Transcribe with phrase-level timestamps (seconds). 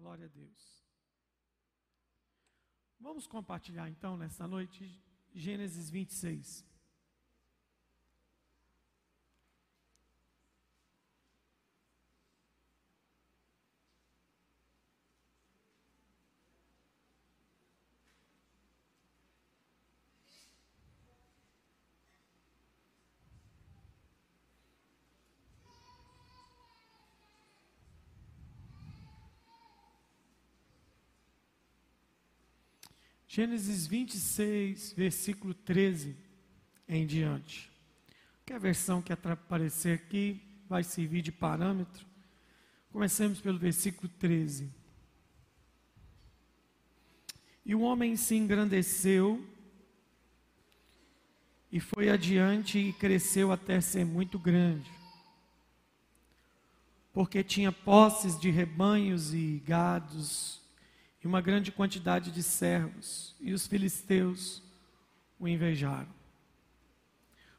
[0.00, 0.82] Glória a Deus.
[2.98, 4.98] Vamos compartilhar então nessa noite
[5.34, 6.64] Gênesis 26.
[33.32, 36.16] Gênesis 26, versículo 13
[36.88, 37.70] em diante.
[38.44, 42.04] Que a versão que aparecer aqui vai servir de parâmetro.
[42.90, 44.68] Comecemos pelo versículo 13.
[47.64, 49.46] E o homem se engrandeceu
[51.70, 54.90] e foi adiante e cresceu até ser muito grande,
[57.12, 60.59] porque tinha posses de rebanhos e gados
[61.22, 64.62] e uma grande quantidade de servos, e os filisteus
[65.38, 66.08] o invejaram.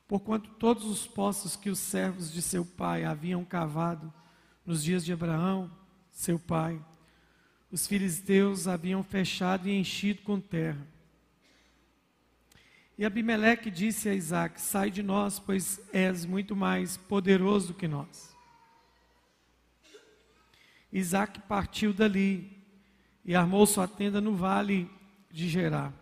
[0.07, 4.11] Porquanto todos os poços que os servos de seu pai haviam cavado
[4.65, 5.71] nos dias de Abraão,
[6.11, 6.83] seu pai,
[7.71, 10.85] os filisteus haviam fechado e enchido com terra.
[12.97, 18.35] E Abimeleque disse a Isaac: Sai de nós, pois és muito mais poderoso que nós.
[20.91, 22.60] Isaac partiu dali
[23.23, 24.89] e armou sua tenda no vale
[25.31, 25.93] de Gerá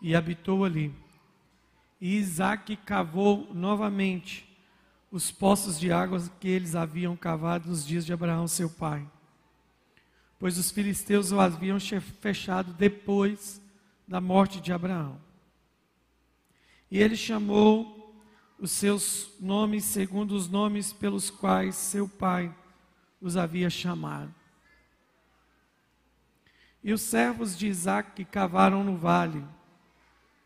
[0.00, 0.94] e habitou ali.
[2.00, 4.48] E Isaac cavou novamente
[5.10, 9.06] os poços de águas que eles haviam cavado nos dias de Abraão, seu pai.
[10.38, 13.60] Pois os filisteus o haviam fechado depois
[14.08, 15.20] da morte de Abraão.
[16.90, 18.14] E ele chamou
[18.58, 22.54] os seus nomes segundo os nomes pelos quais seu pai
[23.20, 24.34] os havia chamado.
[26.82, 29.44] E os servos de Isaac cavaram no vale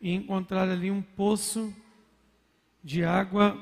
[0.01, 1.73] e encontraram ali um poço
[2.83, 3.57] de água,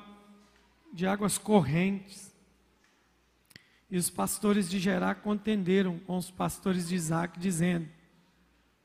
[0.92, 2.34] de águas correntes.
[3.90, 7.88] E os pastores de Gerá contenderam com os pastores de Isaac, dizendo: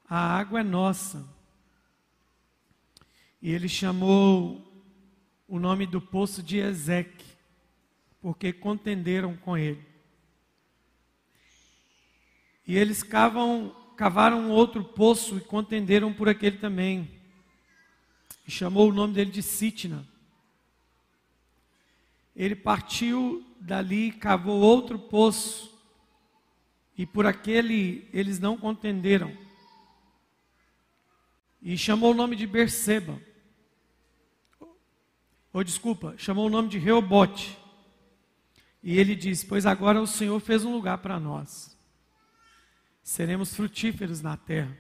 [0.09, 1.27] A água é nossa.
[3.41, 4.65] E ele chamou
[5.49, 7.25] o nome do poço de Ezeque,
[8.21, 9.89] porque contenderam com ele.
[12.67, 17.11] E eles cavam, cavaram outro poço e contenderam por aquele também.
[18.47, 20.07] E chamou o nome dele de Sitna.
[22.37, 25.77] Ele partiu dali, cavou outro poço,
[26.97, 29.37] e por aquele eles não contenderam.
[31.61, 33.21] E chamou o nome de Berseba.
[35.53, 37.59] Ou desculpa, chamou o nome de Reobote.
[38.81, 41.77] E ele diz: Pois agora o Senhor fez um lugar para nós
[43.09, 44.77] seremos frutíferos na terra.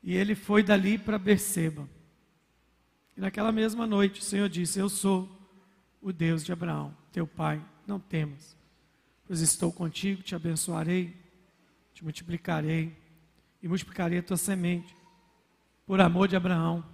[0.00, 1.88] E ele foi dali para Berseba.
[3.16, 5.28] E naquela mesma noite o Senhor disse: Eu sou
[6.00, 8.56] o Deus de Abraão, teu pai, não temas,
[9.26, 11.12] pois estou contigo, te abençoarei,
[11.92, 12.96] te multiplicarei
[13.60, 14.96] e multiplicarei a tua semente,
[15.84, 16.86] por amor de Abraão,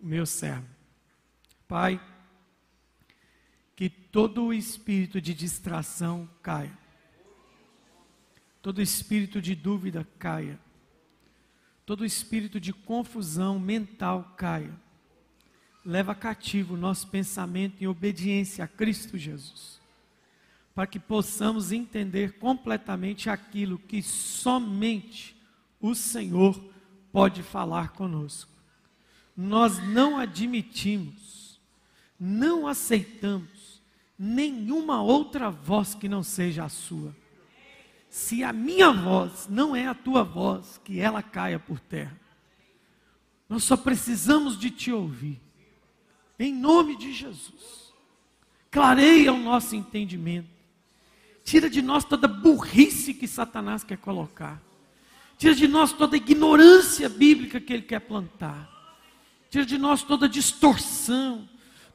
[0.00, 0.66] o meu servo.
[1.68, 2.00] Pai,
[3.76, 6.85] que todo o espírito de distração caia
[8.66, 10.58] todo espírito de dúvida caia,
[11.86, 14.74] todo espírito de confusão mental caia.
[15.84, 19.80] Leva cativo o nosso pensamento em obediência a Cristo Jesus,
[20.74, 25.36] para que possamos entender completamente aquilo que somente
[25.80, 26.60] o Senhor
[27.12, 28.50] pode falar conosco.
[29.36, 31.60] Nós não admitimos,
[32.18, 33.80] não aceitamos
[34.18, 37.14] nenhuma outra voz que não seja a sua
[38.16, 42.18] se a minha voz não é a tua voz, que ela caia por terra.
[43.46, 45.38] Nós só precisamos de te ouvir.
[46.38, 47.92] Em nome de Jesus.
[48.70, 50.48] Clareia o nosso entendimento.
[51.44, 54.62] Tira de nós toda burrice que Satanás quer colocar.
[55.36, 58.66] Tira de nós toda ignorância bíblica que ele quer plantar.
[59.50, 61.46] Tira de nós toda distorção,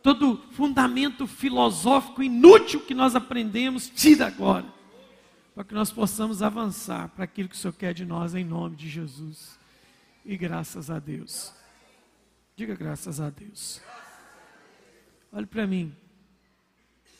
[0.04, 3.90] todo fundamento filosófico inútil que nós aprendemos.
[3.90, 4.81] Tira agora
[5.54, 8.76] para que nós possamos avançar para aquilo que o Senhor quer de nós, em nome
[8.76, 9.60] de Jesus.
[10.24, 11.54] E graças a Deus.
[12.56, 13.82] Diga graças a Deus.
[15.32, 15.96] Olhe para mim.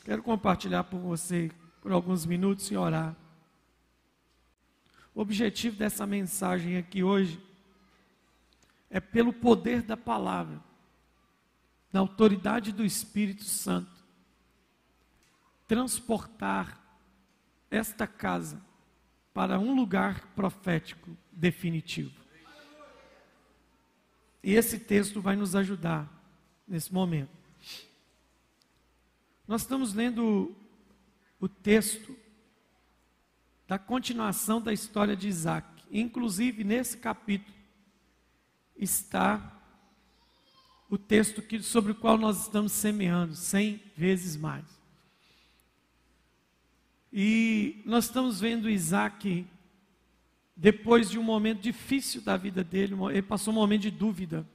[0.04, 1.50] Quero compartilhar com você
[1.80, 3.14] por alguns minutos e orar.
[5.14, 7.40] O objetivo dessa mensagem aqui hoje
[8.88, 10.60] é pelo poder da palavra,
[11.92, 13.90] da autoridade do Espírito Santo,
[15.66, 16.81] transportar
[17.72, 18.62] esta casa
[19.32, 22.12] para um lugar profético definitivo.
[24.42, 26.06] E esse texto vai nos ajudar
[26.68, 27.30] nesse momento.
[29.48, 30.54] Nós estamos lendo
[31.40, 32.16] o texto
[33.66, 35.66] da continuação da história de Isaac.
[35.90, 37.56] Inclusive, nesse capítulo
[38.76, 39.60] está
[40.90, 44.81] o texto que, sobre o qual nós estamos semeando, cem vezes mais.
[47.12, 49.46] E nós estamos vendo Isaac
[50.56, 54.46] depois de um momento difícil da vida dele, ele passou um momento de dúvida,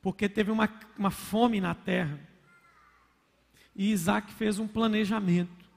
[0.00, 2.18] porque teve uma, uma fome na terra,
[3.74, 5.68] e Isaac fez um planejamento.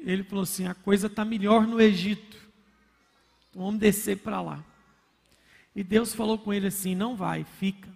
[0.00, 2.36] Ele falou assim: a coisa está melhor no Egito,
[3.50, 4.64] então vamos descer para lá.
[5.74, 7.88] E Deus falou com ele assim: não vai, fica.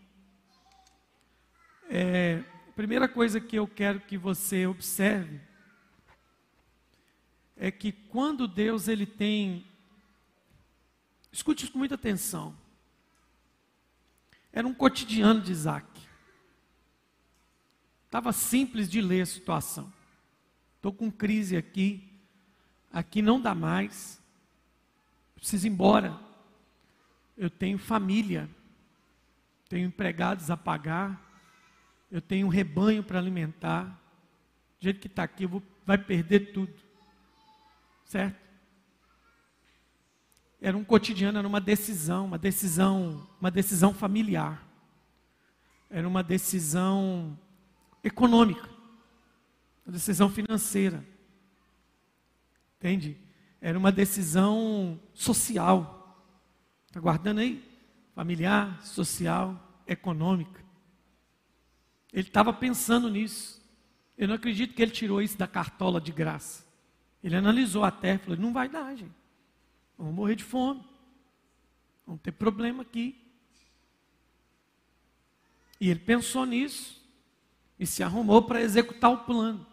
[1.88, 5.47] É, a primeira coisa que eu quero que você observe
[7.58, 9.66] é que quando Deus ele tem
[11.30, 12.56] escute isso com muita atenção.
[14.52, 15.86] Era um cotidiano de Isaac.
[18.06, 19.92] Estava simples de ler a situação.
[20.76, 22.08] Estou com crise aqui,
[22.90, 24.22] aqui não dá mais,
[25.34, 26.18] preciso ir embora.
[27.36, 28.48] Eu tenho família,
[29.68, 31.20] tenho empregados a pagar,
[32.10, 33.84] eu tenho um rebanho para alimentar.
[34.80, 36.72] Do jeito que está aqui, vou, vai perder tudo
[38.08, 38.48] certo?
[40.60, 44.66] Era um cotidiano, era uma decisão, uma decisão, uma decisão familiar.
[45.88, 47.38] Era uma decisão
[48.02, 48.68] econômica,
[49.86, 51.04] uma decisão financeira.
[52.76, 53.16] Entende?
[53.60, 56.26] Era uma decisão social.
[56.86, 57.64] Está guardando aí?
[58.14, 60.60] Familiar, social, econômica.
[62.12, 63.62] Ele estava pensando nisso.
[64.16, 66.67] Eu não acredito que ele tirou isso da cartola de graça.
[67.22, 69.14] Ele analisou a terra e falou: não vai dar, gente.
[69.96, 70.82] Vamos morrer de fome.
[72.06, 73.16] Vamos ter problema aqui.
[75.80, 76.98] E ele pensou nisso
[77.78, 79.66] e se arrumou para executar o plano.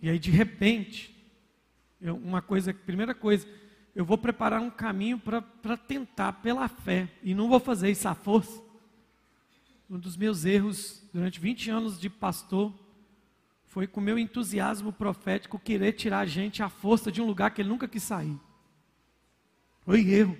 [0.00, 1.14] E aí, de repente,
[2.00, 3.48] eu, uma coisa, primeira coisa,
[3.94, 8.14] eu vou preparar um caminho para tentar pela fé, e não vou fazer isso à
[8.14, 8.62] força.
[9.88, 12.72] Um dos meus erros durante 20 anos de pastor
[13.74, 17.60] foi com meu entusiasmo profético querer tirar a gente à força de um lugar que
[17.60, 18.38] ele nunca quis sair.
[19.80, 20.38] Foi erro.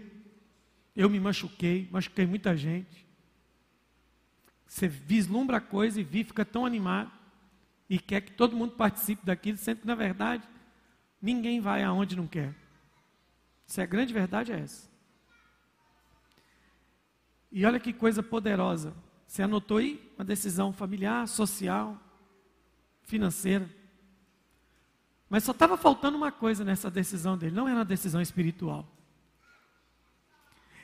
[0.94, 3.04] Eu me machuquei, machuquei muita gente.
[4.68, 7.10] Você vislumbra a coisa e vi, fica tão animado
[7.90, 10.48] e quer que todo mundo participe daquilo, sendo que na verdade
[11.20, 12.54] ninguém vai aonde não quer.
[13.66, 14.88] Se a grande verdade é essa.
[17.50, 18.94] E olha que coisa poderosa.
[19.26, 22.00] Você anotou aí uma decisão familiar, social,
[23.04, 23.68] financeira.
[25.28, 28.88] Mas só estava faltando uma coisa nessa decisão dele, não era uma decisão espiritual.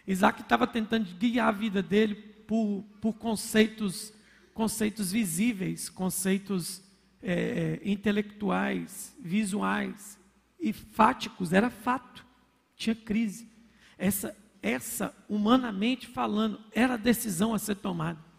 [0.06, 4.12] Isaac estava tentando guiar a vida dele por, por conceitos,
[4.54, 6.82] conceitos visíveis, conceitos
[7.22, 10.18] é, é intelectuais, visuais
[10.58, 12.24] e fáticos, era fato,
[12.76, 13.48] tinha crise.
[13.96, 18.29] Essa, essa, humanamente falando, era a decisão a ser tomada.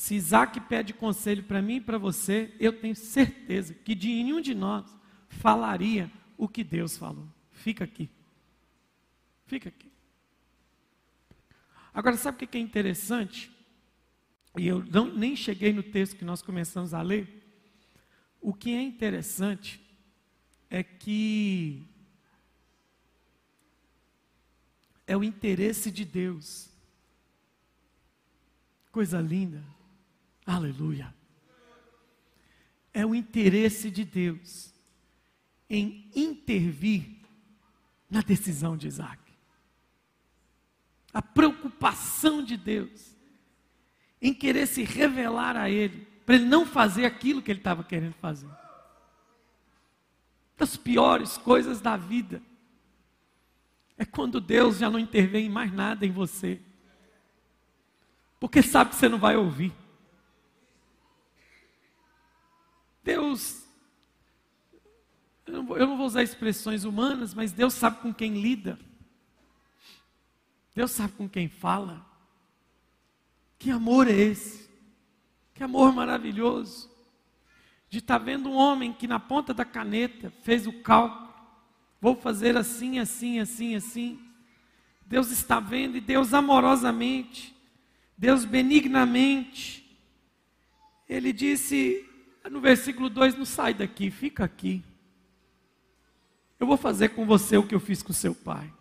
[0.00, 4.40] Se Isaac pede conselho para mim e para você, eu tenho certeza que de nenhum
[4.40, 4.90] de nós
[5.28, 7.28] falaria o que Deus falou.
[7.52, 8.08] Fica aqui.
[9.44, 9.92] Fica aqui.
[11.92, 13.54] Agora, sabe o que é interessante?
[14.56, 17.28] E eu não, nem cheguei no texto que nós começamos a ler.
[18.40, 19.78] O que é interessante
[20.70, 21.86] é que
[25.06, 26.70] é o interesse de Deus.
[28.90, 29.62] Coisa linda.
[30.50, 31.14] Aleluia.
[32.92, 34.74] É o interesse de Deus
[35.68, 37.08] em intervir
[38.10, 39.22] na decisão de Isaac.
[41.14, 43.16] A preocupação de Deus
[44.20, 48.14] em querer se revelar a ele, para ele não fazer aquilo que ele estava querendo
[48.14, 48.50] fazer.
[50.56, 52.42] Das piores coisas da vida
[53.96, 56.60] é quando Deus já não intervém mais nada em você,
[58.40, 59.72] porque sabe que você não vai ouvir.
[63.02, 63.64] Deus,
[65.46, 68.78] eu não, vou, eu não vou usar expressões humanas, mas Deus sabe com quem lida.
[70.74, 72.06] Deus sabe com quem fala.
[73.58, 74.70] Que amor é esse?
[75.54, 76.90] Que amor maravilhoso.
[77.88, 81.28] De estar tá vendo um homem que na ponta da caneta fez o cálculo.
[82.00, 84.20] Vou fazer assim, assim, assim, assim.
[85.04, 87.52] Deus está vendo e Deus amorosamente,
[88.16, 89.84] Deus benignamente,
[91.08, 92.08] Ele disse:
[92.48, 94.82] no versículo 2, não sai daqui, fica aqui.
[96.58, 98.72] Eu vou fazer com você o que eu fiz com seu pai.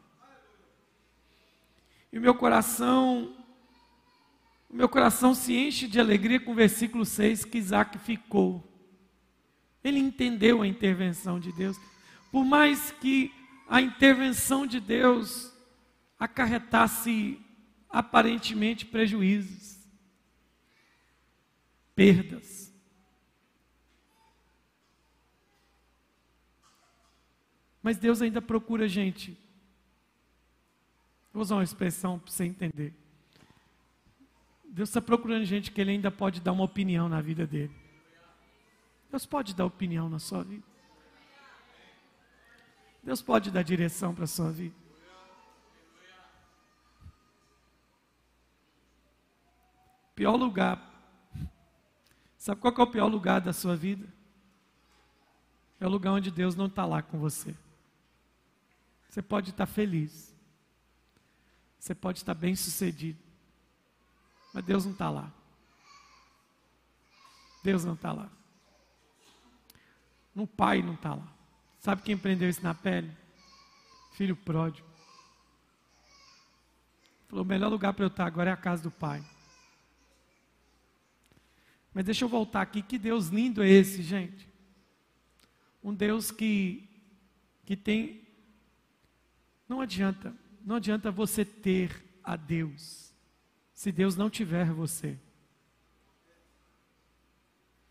[2.12, 3.36] E o meu coração,
[4.70, 8.64] o meu coração se enche de alegria com o versículo 6 que Isaac ficou.
[9.84, 11.78] Ele entendeu a intervenção de Deus.
[12.32, 13.32] Por mais que
[13.68, 15.54] a intervenção de Deus
[16.20, 17.40] acarretasse
[17.90, 19.80] aparentemente prejuízos,
[21.96, 22.59] perdas.
[27.82, 29.38] Mas Deus ainda procura gente.
[31.32, 32.94] Vou usar uma expressão para você entender.
[34.66, 37.74] Deus está procurando gente que ele ainda pode dar uma opinião na vida dele.
[39.10, 40.64] Deus pode dar opinião na sua vida.
[43.02, 44.76] Deus pode dar direção para a sua vida.
[50.14, 50.86] Pior lugar.
[52.38, 54.08] Sabe qual é o pior lugar da sua vida?
[55.80, 57.56] É o lugar onde Deus não está lá com você.
[59.10, 60.34] Você pode estar feliz.
[61.80, 63.20] Você pode estar bem sucedido.
[64.54, 65.32] Mas Deus não está lá.
[67.64, 68.30] Deus não está lá.
[70.34, 71.28] No pai não está lá.
[71.80, 73.12] Sabe quem prendeu isso na pele?
[74.14, 74.88] Filho pródigo.
[77.28, 79.24] Falou: o melhor lugar para eu estar agora é a casa do pai.
[81.94, 82.82] Mas deixa eu voltar aqui.
[82.82, 84.48] Que Deus lindo é esse, gente?
[85.84, 86.88] Um Deus que,
[87.66, 88.28] que tem.
[89.70, 90.36] Não adianta,
[90.66, 93.14] não adianta você ter a Deus,
[93.72, 95.16] se Deus não tiver você.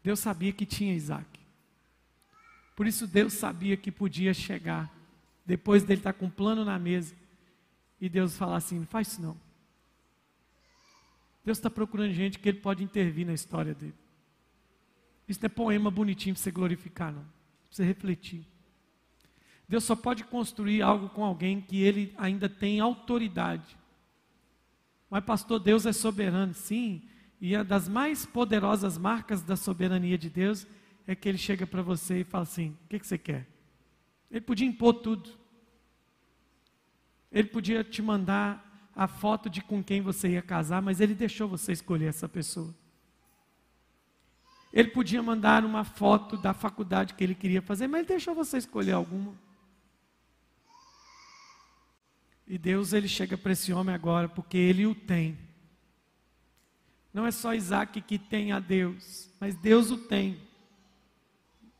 [0.02, 1.38] Deus sabia que tinha Isaac.
[2.74, 4.92] Por isso Deus sabia que podia chegar,
[5.46, 7.14] depois dele estar com um plano na mesa,
[8.00, 9.36] e Deus falar assim: não faz isso não.
[11.44, 13.94] Deus está procurando gente que ele pode intervir na história dele.
[15.28, 17.22] Isso não é poema bonitinho para você glorificar, não.
[17.22, 18.44] Para você refletir.
[19.68, 23.76] Deus só pode construir algo com alguém que ele ainda tem autoridade.
[25.10, 27.02] Mas, pastor, Deus é soberano, sim.
[27.40, 30.66] E a das mais poderosas marcas da soberania de Deus
[31.06, 33.46] é que ele chega para você e fala assim: o que, que você quer?
[34.30, 35.30] Ele podia impor tudo.
[37.30, 41.46] Ele podia te mandar a foto de com quem você ia casar, mas ele deixou
[41.46, 42.74] você escolher essa pessoa.
[44.72, 48.58] Ele podia mandar uma foto da faculdade que ele queria fazer, mas ele deixou você
[48.58, 49.34] escolher alguma.
[52.48, 55.38] E Deus ele chega para esse homem agora porque ele o tem.
[57.12, 60.40] Não é só Isaac que tem a Deus, mas Deus o tem.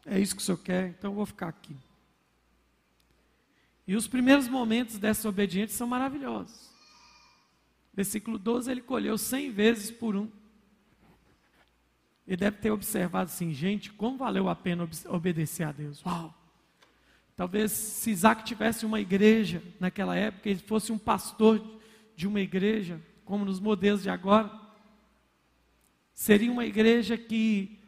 [0.04, 0.88] É isso que o senhor quer?
[0.88, 1.74] Então eu vou ficar aqui.
[3.86, 6.70] E os primeiros momentos dessa obediência são maravilhosos.
[7.94, 10.30] Versículo 12, ele colheu cem vezes por um.
[12.26, 16.04] Ele deve ter observado assim, gente, como valeu a pena obedecer a Deus.
[16.04, 16.37] Uau!
[17.38, 21.64] Talvez se Isaac tivesse uma igreja naquela época, ele fosse um pastor
[22.16, 24.50] de uma igreja, como nos modelos de agora,
[26.12, 27.78] seria uma igreja que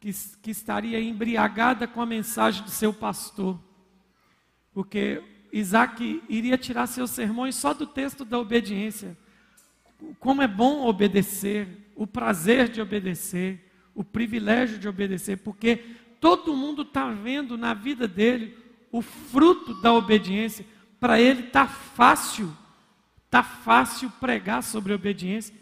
[0.00, 0.10] que,
[0.42, 3.60] que estaria embriagada com a mensagem do seu pastor,
[4.72, 9.16] porque Isaac iria tirar seus sermões só do texto da obediência.
[10.18, 15.76] Como é bom obedecer, o prazer de obedecer, o privilégio de obedecer, porque
[16.20, 18.63] todo mundo está vendo na vida dele
[18.94, 20.64] o fruto da obediência.
[21.00, 22.56] Para ele está fácil,
[23.24, 25.52] está fácil pregar sobre obediência.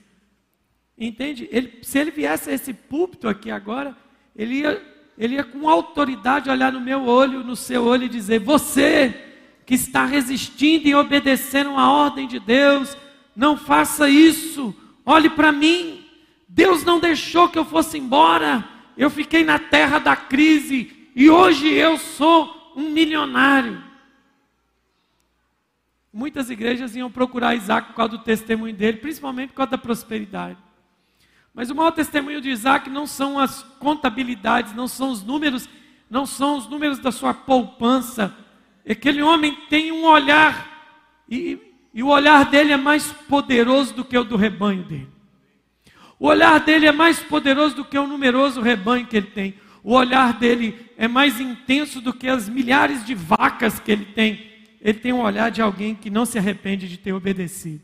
[0.98, 1.48] Entende?
[1.50, 3.96] Ele, se ele viesse a esse púlpito aqui agora,
[4.36, 4.82] ele ia,
[5.16, 9.18] ele ia com autoridade olhar no meu olho, no seu olho e dizer: Você
[9.64, 12.94] que está resistindo e obedecendo a ordem de Deus,
[13.34, 16.04] não faça isso, olhe para mim.
[16.46, 21.72] Deus não deixou que eu fosse embora, eu fiquei na terra da crise e hoje
[21.72, 23.82] eu sou um milionário.
[26.12, 30.58] Muitas igrejas iam procurar Isaac por causa do testemunho dele, principalmente por causa da prosperidade.
[31.54, 35.68] Mas o maior testemunho de Isaac não são as contabilidades, não são os números,
[36.08, 38.34] não são os números da sua poupança.
[38.88, 40.68] Aquele homem tem um olhar,
[41.28, 41.58] e,
[41.94, 45.08] e o olhar dele é mais poderoso do que o do rebanho dele.
[46.18, 49.54] O olhar dele é mais poderoso do que o numeroso rebanho que ele tem.
[49.82, 54.50] O olhar dele é mais intenso do que as milhares de vacas que ele tem.
[54.80, 57.82] Ele tem um olhar de alguém que não se arrepende de ter obedecido.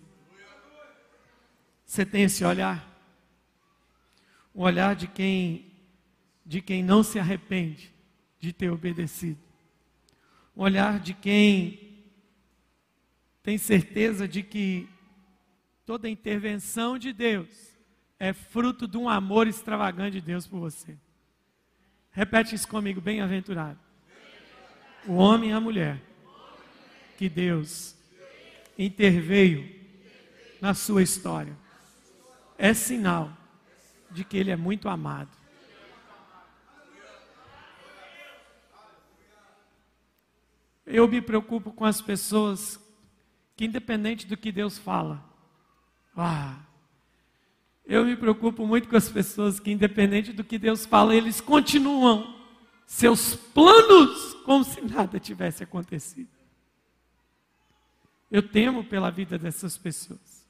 [1.85, 2.89] Você tem esse olhar?
[4.59, 5.67] o olhar de quem
[6.45, 7.95] de quem não se arrepende
[8.41, 9.39] de ter obedecido.
[10.57, 12.03] O olhar de quem
[13.41, 14.89] tem certeza de que
[15.87, 17.49] toda intervenção de Deus
[18.19, 20.99] é fruto de um amor extravagante de Deus por você.
[22.19, 23.79] Repete isso comigo, bem-aventurado.
[25.07, 26.03] O homem e a mulher
[27.17, 27.97] que Deus
[28.77, 29.73] interveio
[30.61, 31.57] na sua história.
[32.59, 33.33] É sinal
[34.11, 35.31] de que ele é muito amado.
[40.85, 42.81] Eu me preocupo com as pessoas
[43.55, 45.25] que, independente do que Deus fala,
[46.17, 46.59] ah,
[47.89, 52.39] eu me preocupo muito com as pessoas que, independente do que Deus fala, eles continuam
[52.87, 56.29] seus planos como se nada tivesse acontecido.
[58.31, 60.47] Eu temo pela vida dessas pessoas.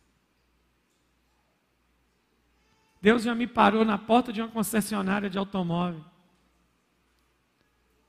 [3.00, 6.04] Deus já me parou na porta de uma concessionária de automóvel.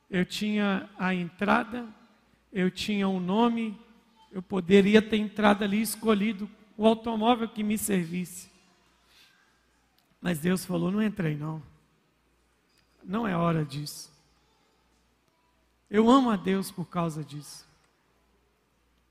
[0.10, 1.88] Eu tinha a entrada,
[2.52, 3.80] eu tinha um nome,
[4.32, 8.49] eu poderia ter entrado ali e escolhido o automóvel que me servisse.
[10.22, 11.62] Mas Deus falou: não entrei, não.
[13.04, 14.12] Não é hora disso.
[15.90, 17.68] Eu amo a Deus por causa disso.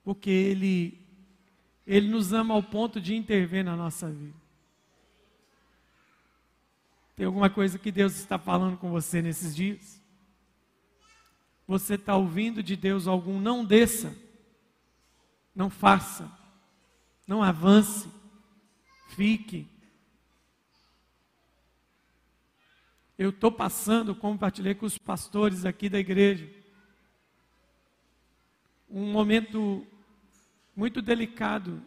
[0.04, 0.98] Porque Ele,
[1.86, 4.36] Ele nos ama ao ponto de intervir na nossa vida.
[7.16, 10.00] Tem alguma coisa que Deus está falando com você nesses dias?
[11.66, 13.40] Você está ouvindo de Deus algum?
[13.40, 14.16] Não desça,
[15.54, 16.30] não faça,
[17.26, 18.08] não avance,
[19.08, 19.68] fique.
[23.18, 26.48] Eu estou passando, compartilhei com os pastores aqui da igreja,
[28.88, 29.84] um momento
[30.74, 31.82] muito delicado,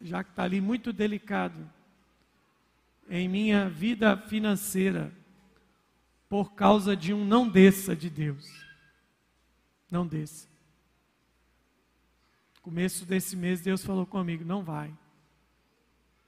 [0.00, 1.70] já que está ali, muito delicado
[3.08, 5.12] em minha vida financeira
[6.28, 8.48] por causa de um não desça de Deus.
[9.90, 10.48] Não desça.
[12.62, 14.96] Começo desse mês, Deus falou comigo: não vai,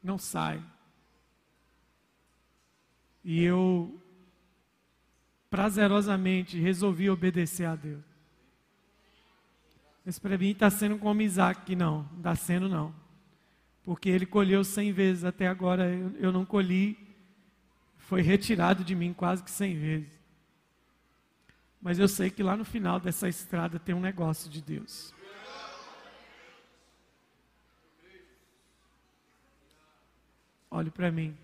[0.02, 0.60] não sai.
[3.22, 4.01] E eu
[5.52, 8.02] prazerosamente resolvi obedecer a Deus.
[10.04, 13.02] Mas para mim está sendo como Isaac, que não, não está sendo não
[13.84, 16.96] porque ele colheu cem vezes, até agora eu, eu não colhi,
[17.96, 20.20] foi retirado de mim quase que cem vezes.
[21.80, 25.12] Mas eu sei que lá no final dessa estrada tem um negócio de Deus.
[30.70, 31.36] Olhe para mim.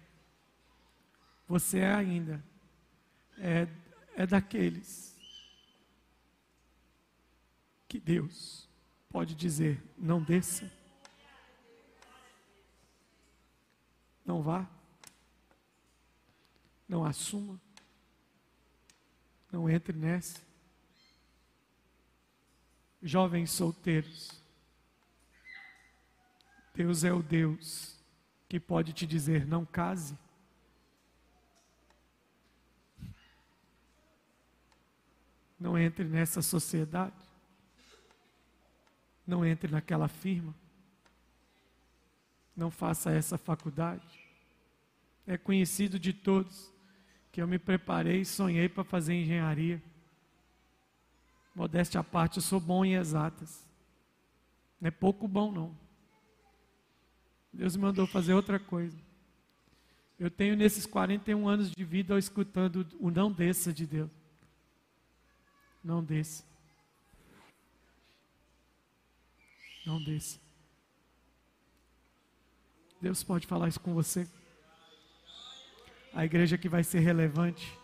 [1.48, 2.42] Você ainda
[3.36, 3.66] é,
[4.18, 5.16] é daqueles
[7.86, 8.68] que Deus
[9.08, 10.68] pode dizer: não desça.
[14.26, 14.68] Não vá.
[16.88, 17.60] Não assuma.
[19.52, 20.42] Não entre nessa.
[23.00, 24.42] Jovens solteiros.
[26.74, 27.96] Deus é o Deus
[28.48, 30.18] que pode te dizer: não case.
[35.58, 37.14] Não entre nessa sociedade.
[39.26, 40.54] Não entre naquela firma.
[42.56, 44.28] Não faça essa faculdade
[45.28, 46.72] é conhecido de todos
[47.30, 49.80] que eu me preparei e sonhei para fazer engenharia.
[51.54, 53.62] Modéstia à parte, eu sou bom em exatas.
[54.80, 55.76] Não é pouco bom, não.
[57.52, 58.96] Deus me mandou fazer outra coisa.
[60.18, 64.10] Eu tenho nesses 41 anos de vida escutando o não desça de Deus.
[65.82, 66.44] Não desça.
[69.86, 70.38] Não desça.
[73.00, 74.28] Deus pode falar isso com você
[76.18, 77.78] a igreja que vai ser relevante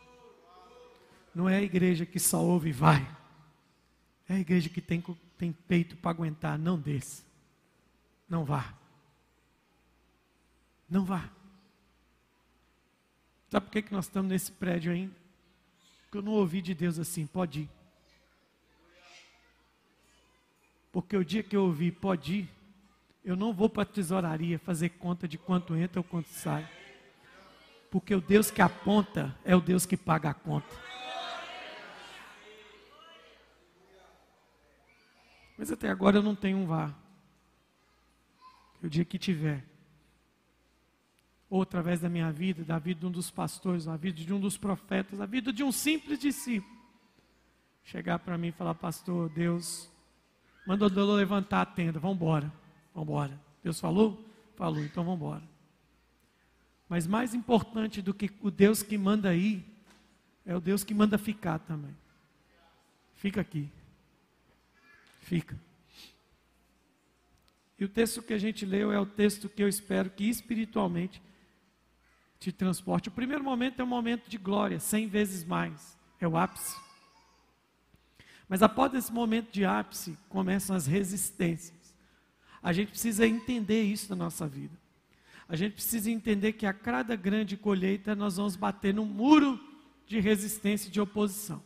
[1.35, 3.01] não é a igreja que só ouve e vai.
[4.29, 5.01] É a igreja que tem,
[5.37, 6.59] tem peito para aguentar.
[6.59, 7.25] Não desça.
[8.29, 8.75] Não vá.
[10.89, 11.31] Não vá.
[13.51, 15.15] Sabe por que, que nós estamos nesse prédio ainda?
[16.03, 17.71] Porque eu não ouvi de Deus assim, pode ir.
[20.95, 22.49] Porque o dia que eu ouvi, pode ir,
[23.25, 26.71] eu não vou para a tesouraria fazer conta de quanto entra ou quanto sai.
[27.91, 30.73] Porque o Deus que aponta é o Deus que paga a conta.
[35.59, 36.95] Mas até agora eu não tenho um vá.
[38.81, 39.65] O dia que tiver,
[41.51, 44.39] ou através da minha vida, da vida de um dos pastores, da vida de um
[44.39, 46.79] dos profetas, da vida de um simples discípulo,
[47.83, 49.93] chegar para mim e falar, pastor, Deus
[50.67, 52.53] mandou eu levantar a tenda, vamos embora,
[52.95, 53.41] vamos embora.
[53.63, 54.23] Deus falou?
[54.57, 55.43] Falou, então vamos embora.
[56.89, 59.65] Mas mais importante do que o Deus que manda ir,
[60.45, 61.97] é o Deus que manda ficar também.
[63.15, 63.71] Fica aqui.
[65.23, 65.59] Fica.
[67.79, 71.21] E o texto que a gente leu é o texto que eu espero que espiritualmente
[72.39, 73.09] te transporte.
[73.09, 75.99] O primeiro momento é um momento de glória, cem vezes mais.
[76.21, 76.84] é o ápice.
[78.49, 81.95] Mas após esse momento de ápice, começam as resistências.
[82.63, 84.77] A gente precisa entender isso na nossa vida.
[85.49, 89.61] A gente precisa entender que a cada grande colheita nós vamos bater num muro
[90.07, 91.63] de resistência e de oposição.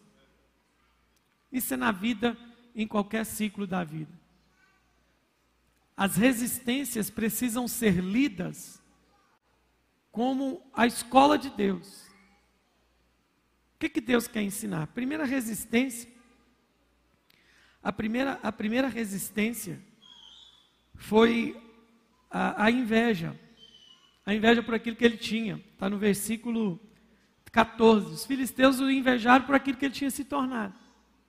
[1.53, 2.37] Isso é na vida,
[2.75, 4.13] em qualquer ciclo da vida.
[5.97, 8.81] As resistências precisam ser lidas
[10.13, 12.07] como a escola de Deus.
[13.75, 14.89] O que, que Deus quer ensinar?
[14.89, 16.18] Primeira resistência.
[17.83, 19.81] A primeira, a primeira resistência
[20.95, 21.57] foi
[22.31, 23.39] a, a inveja.
[24.27, 25.63] A inveja por aquilo que ele tinha.
[25.73, 26.81] Está no versículo
[27.53, 28.13] 14.
[28.13, 30.75] Os filisteus o invejaram por aquilo que ele tinha se tornado.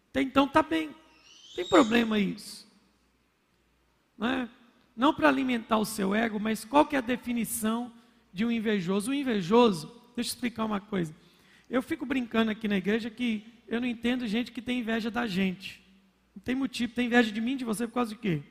[0.10, 0.88] Até então está bem.
[0.88, 2.68] Não tem problema isso.
[4.18, 4.50] Não é?
[5.00, 7.90] não para alimentar o seu ego, mas qual que é a definição
[8.34, 9.12] de um invejoso?
[9.12, 11.16] O invejoso, deixa eu explicar uma coisa.
[11.70, 15.26] Eu fico brincando aqui na igreja que eu não entendo gente que tem inveja da
[15.26, 15.82] gente.
[16.44, 18.42] Tem motivo, tem inveja de mim, de você, por causa de quê?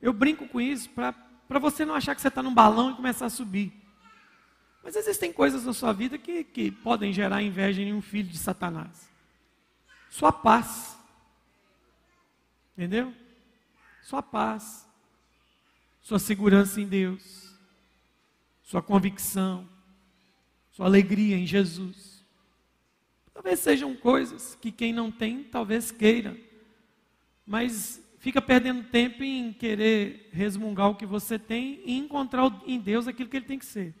[0.00, 3.26] Eu brinco com isso para você não achar que você está num balão e começar
[3.26, 3.72] a subir.
[4.82, 8.38] Mas existem coisas na sua vida que, que podem gerar inveja em um filho de
[8.38, 9.08] Satanás.
[10.10, 10.98] Sua paz.
[12.76, 13.14] Entendeu?
[14.02, 14.86] Sua paz
[16.02, 17.54] sua segurança em Deus,
[18.62, 19.68] sua convicção,
[20.72, 22.24] sua alegria em Jesus.
[23.32, 26.36] Talvez sejam coisas que quem não tem, talvez queira,
[27.46, 33.08] mas fica perdendo tempo em querer resmungar o que você tem e encontrar em Deus
[33.08, 33.94] aquilo que ele tem que ser.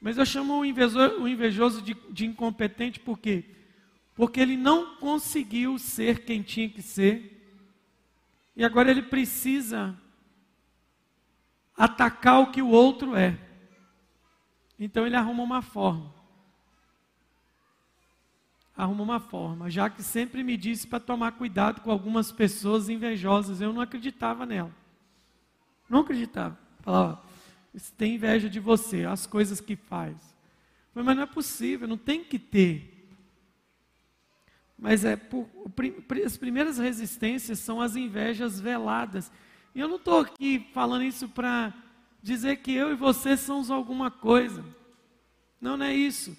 [0.00, 3.44] Mas eu chamo o invejoso, o invejoso de, de incompetente por quê?
[4.14, 7.36] Porque ele não conseguiu ser quem tinha que ser,
[8.56, 9.98] e agora ele precisa
[11.76, 13.38] atacar o que o outro é.
[14.78, 16.19] Então ele arruma uma forma.
[18.80, 23.60] Arruma uma forma, já que sempre me disse para tomar cuidado com algumas pessoas invejosas,
[23.60, 24.74] eu não acreditava nela.
[25.86, 26.58] Não acreditava.
[26.80, 27.22] Falava,
[27.98, 30.16] tem inveja de você, as coisas que faz.
[30.94, 33.06] Mas não é possível, não tem que ter.
[34.78, 35.46] Mas é por,
[36.24, 39.30] as primeiras resistências são as invejas veladas
[39.74, 41.74] e eu não estou aqui falando isso para
[42.22, 44.64] dizer que eu e você somos alguma coisa.
[45.60, 46.34] Não, não é isso.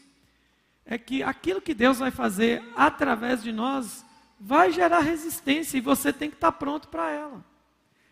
[0.85, 4.05] É que aquilo que Deus vai fazer através de nós
[4.39, 7.45] vai gerar resistência e você tem que estar pronto para ela.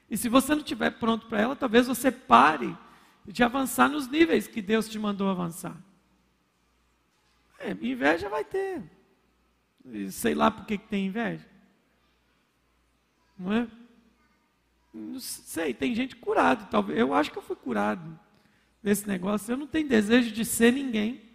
[0.09, 2.75] E se você não estiver pronto para ela, talvez você pare
[3.25, 5.75] de avançar nos níveis que Deus te mandou avançar.
[7.59, 8.81] É, inveja vai ter.
[10.11, 11.45] Sei lá por que, tem inveja.
[13.37, 13.67] Não é?
[14.93, 16.97] Não sei, tem gente curada, talvez.
[16.97, 18.19] Eu acho que eu fui curado
[18.81, 19.51] desse negócio.
[19.51, 21.28] Eu não tenho desejo de ser ninguém.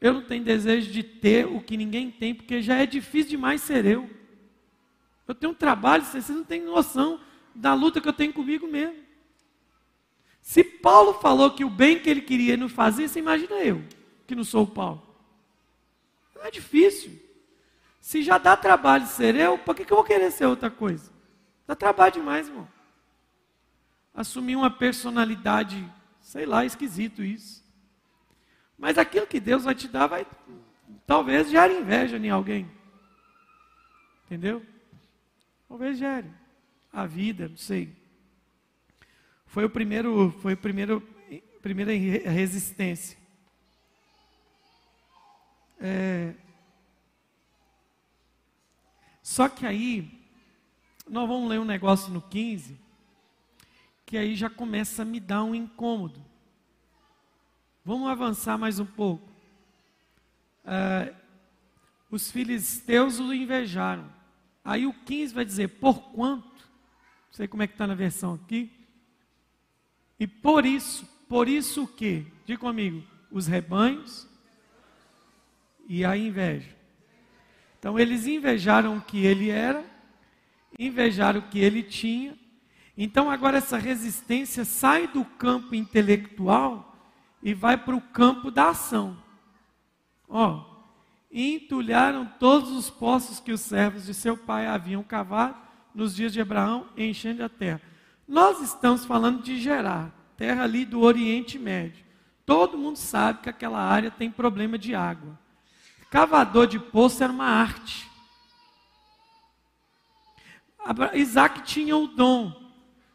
[0.00, 3.60] Eu não tenho desejo de ter o que ninguém tem, porque já é difícil demais
[3.60, 4.08] ser eu.
[5.26, 7.20] Eu tenho um trabalho, vocês não têm noção
[7.54, 8.96] da luta que eu tenho comigo mesmo.
[10.40, 13.84] Se Paulo falou que o bem que ele queria não fazia, você imagina eu,
[14.26, 15.02] que não sou o Paulo.
[16.34, 17.20] Não é difícil.
[18.00, 21.12] Se já dá trabalho ser eu, por que, que eu vou querer ser outra coisa?
[21.66, 22.66] Dá trabalho demais, irmão.
[24.14, 25.86] Assumir uma personalidade,
[26.20, 27.62] sei lá, esquisito isso.
[28.78, 30.26] Mas aquilo que Deus vai te dar vai
[31.06, 32.70] talvez gere inveja em alguém.
[34.26, 34.64] Entendeu?
[35.68, 36.30] Talvez gere.
[36.92, 37.94] A vida, não sei.
[39.46, 41.00] Foi o primeiro, foi o primeiro,
[41.60, 41.92] primeira
[42.30, 43.18] resistência.
[45.80, 46.34] É...
[49.22, 50.10] Só que aí
[51.08, 52.78] nós vamos ler um negócio no 15,
[54.04, 56.27] que aí já começa a me dar um incômodo.
[57.88, 59.26] Vamos avançar mais um pouco.
[60.62, 61.16] Uh,
[62.10, 64.12] os filisteus o invejaram.
[64.62, 66.44] Aí o 15 vai dizer, por quanto?
[66.44, 68.70] Não sei como é que está na versão aqui.
[70.20, 72.26] E por isso, por isso o que?
[72.44, 74.28] Diga comigo, os rebanhos
[75.88, 76.76] e a inveja.
[77.78, 79.82] Então eles invejaram o que ele era
[80.78, 82.38] invejar o que ele tinha.
[82.98, 86.87] Então agora essa resistência sai do campo intelectual
[87.42, 89.16] e vai para o campo da ação.
[90.28, 90.64] Ó,
[91.30, 95.56] entulharam todos os poços que os servos de seu pai haviam cavado
[95.94, 97.80] nos dias de Abraão, enchendo a terra.
[98.26, 102.04] Nós estamos falando de Gerar, terra ali do Oriente Médio.
[102.44, 105.38] Todo mundo sabe que aquela área tem problema de água.
[106.10, 108.08] Cavador de poço era uma arte.
[111.14, 112.68] Isaac tinha o dom.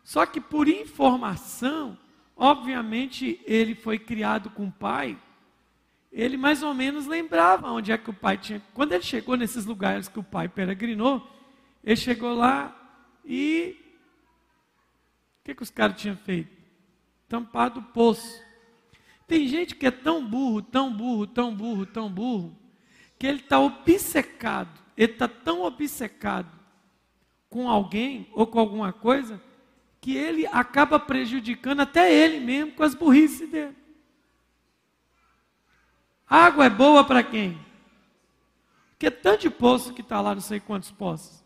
[0.03, 1.97] Só que por informação,
[2.36, 5.17] obviamente ele foi criado com o pai,
[6.12, 8.62] ele mais ou menos lembrava onde é que o pai tinha.
[8.74, 11.28] Quando ele chegou nesses lugares que o pai peregrinou,
[11.84, 12.76] ele chegou lá
[13.26, 13.76] e.
[15.39, 16.56] O que, que os caras tinham feito?
[17.28, 18.41] Tampado o poço.
[19.28, 22.56] Tem gente que é tão burro, tão burro, tão burro, tão burro,
[23.17, 26.52] que ele está obcecado, ele está tão obcecado
[27.50, 29.41] com alguém ou com alguma coisa,
[30.03, 33.73] que ele acaba prejudicando até ele mesmo com as burrices dele.
[36.27, 37.57] Água é boa para quem?
[38.89, 41.41] Porque tanto de poço que está lá, não sei quantos poços.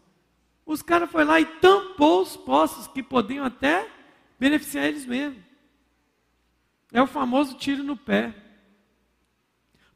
[0.66, 3.88] Os caras foram lá e tampou os poços que podiam até
[4.40, 5.44] beneficiar eles mesmos.
[6.92, 8.34] É o famoso tiro no pé.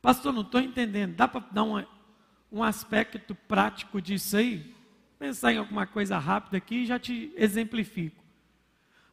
[0.03, 1.15] Pastor, não estou entendendo.
[1.15, 4.75] Dá para dar um aspecto prático disso aí?
[5.17, 8.20] Pensar em alguma coisa rápida aqui e já te exemplifico.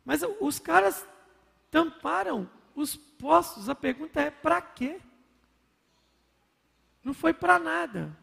[0.08, 1.06] Mas os caras
[1.70, 3.68] tamparam os poços.
[3.68, 4.98] A pergunta é: para quê?
[7.04, 8.16] Não foi para nada.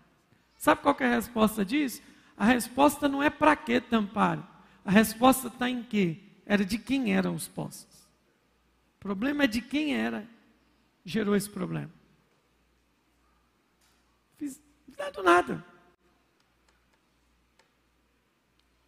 [0.58, 2.02] Sabe qual é a resposta disso?
[2.36, 4.44] A resposta não é para que tamparam.
[4.84, 6.18] A resposta está em quê?
[6.44, 8.08] Era de quem eram os poços.
[8.96, 10.28] O problema é de quem era,
[11.06, 11.92] gerou esse problema.
[14.40, 14.60] Fiz,
[14.98, 15.64] não do nada.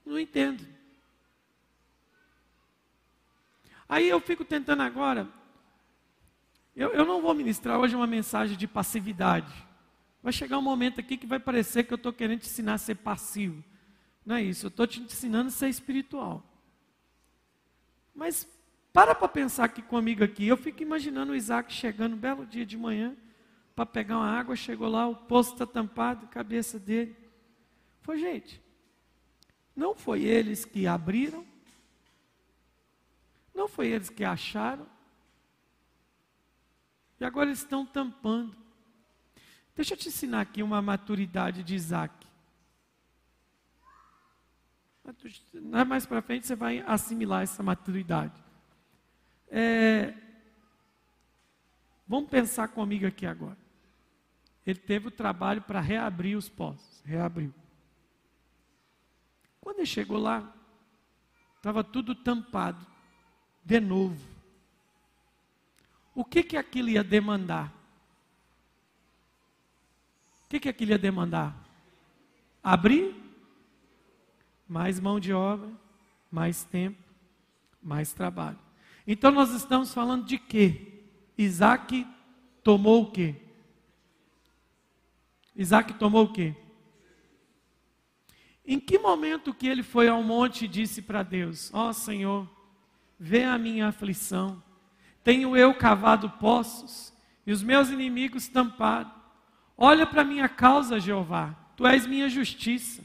[0.03, 0.76] Não entendo.
[3.87, 5.27] Aí eu fico tentando agora.
[6.75, 9.53] Eu, eu não vou ministrar hoje uma mensagem de passividade.
[10.21, 12.77] Vai chegar um momento aqui que vai parecer que eu estou querendo te ensinar a
[12.77, 13.63] ser passivo.
[14.25, 16.43] Não é isso, eu estou te ensinando a ser espiritual.
[18.13, 18.47] Mas
[18.97, 20.47] para para pensar aqui comigo aqui.
[20.47, 23.15] Eu fico imaginando o Isaac chegando um belo dia de manhã
[23.75, 27.15] para pegar uma água, chegou lá, o poço está tampado, cabeça dele.
[28.01, 28.59] Foi gente.
[29.75, 31.45] Não foi eles que abriram,
[33.57, 34.87] não foi eles que acharam,
[37.19, 38.55] e agora eles estão tampando.
[39.75, 42.27] Deixa eu te ensinar aqui uma maturidade de Isaac.
[45.87, 48.43] Mais para frente você vai assimilar essa maturidade.
[49.49, 50.13] É,
[52.07, 53.57] vamos pensar comigo aqui agora.
[54.65, 57.01] Ele teve o trabalho para reabrir os poços.
[57.03, 57.53] Reabriu.
[59.59, 60.53] Quando ele chegou lá,
[61.55, 62.96] estava tudo tampado.
[63.67, 64.17] De novo.
[66.15, 67.67] O que, que aquilo ia demandar?
[70.45, 71.53] O que, que aquilo ia demandar?
[72.63, 73.13] Abrir
[74.69, 75.69] mais mão de obra,
[76.31, 76.97] mais tempo,
[77.83, 78.57] mais trabalho.
[79.05, 81.03] Então nós estamos falando de quê?
[81.37, 82.07] Isaac
[82.63, 83.35] tomou o quê?
[85.53, 86.55] Isaac tomou o quê?
[88.65, 92.56] Em que momento que ele foi ao monte e disse para Deus: Ó oh, Senhor,
[93.19, 94.61] vê a minha aflição,
[95.23, 97.13] tenho eu cavado poços
[97.45, 99.13] e os meus inimigos tampados.
[99.77, 103.03] Olha para minha causa, Jeová, tu és minha justiça.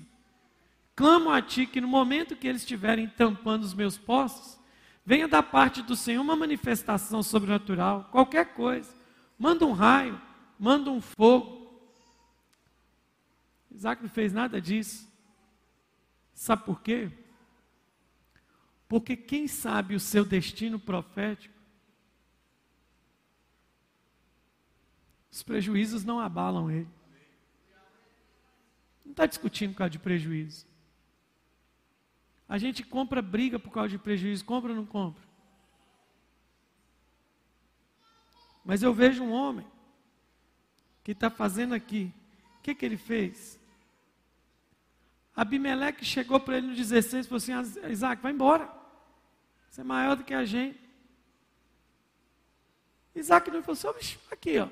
[0.94, 4.58] Clamo a ti que no momento que eles estiverem tampando os meus poços,
[5.04, 8.94] venha da parte do Senhor uma manifestação sobrenatural, qualquer coisa.
[9.38, 10.20] Manda um raio,
[10.58, 11.62] manda um fogo.
[13.70, 15.10] Isaac não fez nada disso.
[16.34, 17.10] Sabe por quê?
[18.92, 21.58] Porque quem sabe o seu destino profético
[25.30, 26.90] Os prejuízos não abalam ele.
[29.02, 30.66] Não está discutindo por causa de prejuízo.
[32.46, 35.22] A gente compra briga por causa de prejuízo, compra ou não compra?
[38.62, 39.66] Mas eu vejo um homem
[41.02, 42.12] que está fazendo aqui.
[42.58, 43.58] O que, que ele fez?
[45.34, 48.81] Abimeleque chegou para ele no 16 e falou assim: Isaac, vai embora.
[49.72, 50.78] Você é maior do que a gente.
[53.14, 54.68] Isaac não falou assim: aqui, ó.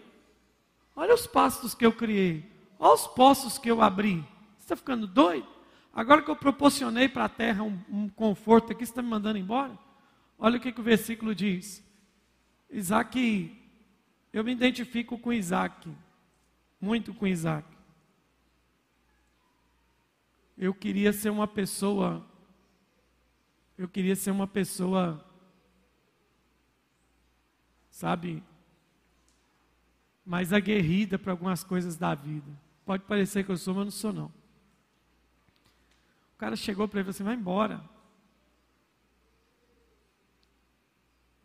[0.94, 2.44] Olha os pastos que eu criei.
[2.78, 4.16] Olha os poços que eu abri.
[4.58, 5.48] Você está ficando doido?
[5.90, 9.38] Agora que eu proporcionei para a terra um, um, conforto aqui, você está me mandando
[9.38, 9.72] embora?
[10.38, 11.82] Olha o que, que o versículo diz.
[12.68, 13.58] Isaac,
[14.34, 15.88] eu me identifico com Isaac.
[16.78, 17.66] Muito com Isaac.
[20.58, 22.22] Eu queria ser uma pessoa.
[23.80, 25.24] Eu queria ser uma pessoa.
[27.90, 28.42] Sabe?
[30.30, 32.48] mais aguerrida para algumas coisas da vida.
[32.84, 34.32] Pode parecer que eu sou, mas não sou não.
[36.34, 37.82] O cara chegou para ele e falou assim, vai embora.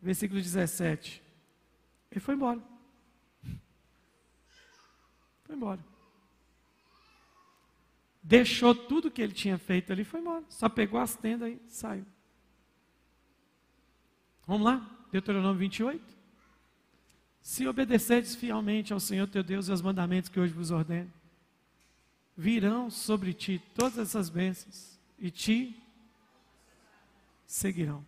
[0.00, 1.20] Versículo 17.
[2.12, 2.62] Ele foi embora.
[5.42, 5.84] Foi embora.
[8.22, 10.44] Deixou tudo que ele tinha feito ali e foi embora.
[10.48, 12.06] Só pegou as tendas e saiu.
[14.46, 14.88] Vamos lá?
[15.10, 16.16] Deuteronômio 28.
[17.42, 21.12] Se obedecerdes fielmente ao Senhor teu Deus e aos mandamentos que hoje vos ordeno,
[22.36, 25.76] virão sobre ti todas essas bênçãos e te
[27.46, 28.04] seguirão.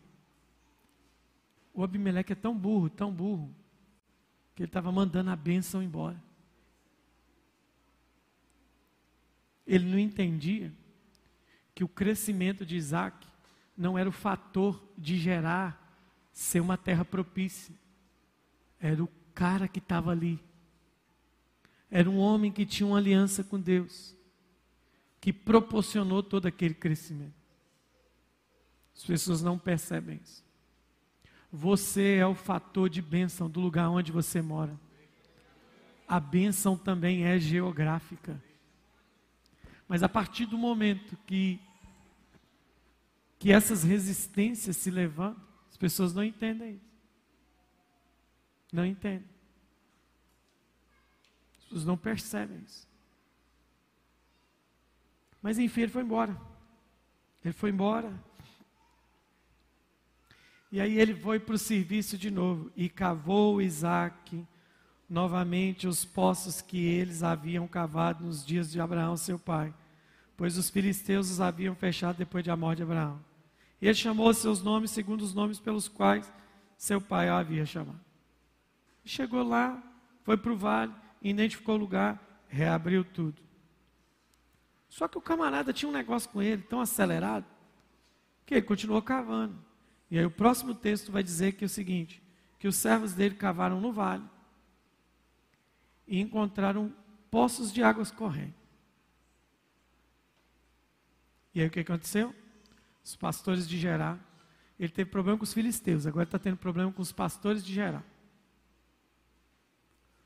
[1.74, 3.54] O Abimeleque é tão burro, tão burro,
[4.54, 6.20] que ele estava mandando a bênção embora.
[9.66, 10.72] Ele não entendia
[11.74, 13.26] que o crescimento de Isaac
[13.76, 15.87] não era o fator de gerar
[16.38, 17.74] ser uma terra propícia.
[18.78, 20.38] Era o cara que estava ali.
[21.90, 24.14] Era um homem que tinha uma aliança com Deus,
[25.20, 27.34] que proporcionou todo aquele crescimento.
[28.94, 30.44] As pessoas não percebem isso.
[31.50, 34.78] Você é o fator de bênção do lugar onde você mora.
[36.06, 38.40] A bênção também é geográfica.
[39.88, 41.60] Mas a partir do momento que
[43.40, 45.47] que essas resistências se levantam,
[45.78, 46.90] as pessoas não entendem isso.
[48.72, 49.28] Não entendem.
[51.56, 52.88] As pessoas não percebem isso.
[55.40, 56.36] Mas enfim, ele foi embora.
[57.44, 58.12] Ele foi embora.
[60.72, 64.44] E aí ele foi para o serviço de novo e cavou Isaac
[65.08, 69.72] novamente os poços que eles haviam cavado nos dias de Abraão, seu pai,
[70.36, 73.27] pois os filisteus os haviam fechado depois da morte de Abraão.
[73.80, 76.32] E ele chamou seus nomes segundo os nomes pelos quais
[76.76, 78.00] seu pai havia chamado.
[79.04, 79.82] Chegou lá,
[80.22, 83.40] foi para o vale, identificou o lugar, reabriu tudo.
[84.88, 87.46] Só que o camarada tinha um negócio com ele tão acelerado
[88.44, 89.58] que ele continuou cavando.
[90.10, 92.22] E aí o próximo texto vai dizer que é o seguinte:
[92.58, 94.24] que os servos dele cavaram no vale
[96.06, 96.92] e encontraram
[97.30, 98.54] poços de águas correndo.
[101.54, 102.34] E aí o que aconteceu?
[103.08, 104.18] Os pastores de Gerar.
[104.78, 108.04] Ele teve problema com os filisteus, agora está tendo problema com os pastores de Gerar.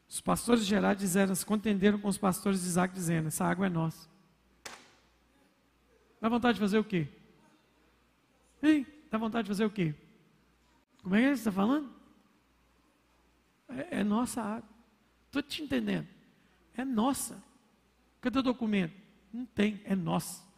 [0.09, 3.67] Os pastores de Gerar disseram, se contenderam com os pastores de Isaac, dizendo: Essa água
[3.67, 4.09] é nossa.
[6.21, 7.09] Dá vontade de fazer o quê?
[8.61, 9.95] Ei, dá vontade de fazer o quê?
[11.03, 11.89] Como é que você está falando?
[13.69, 14.69] É, é nossa água.
[15.27, 16.09] Estou te entendendo.
[16.77, 17.43] É nossa.
[18.21, 18.95] Cadê o documento?
[19.33, 20.52] Não tem, é nossa.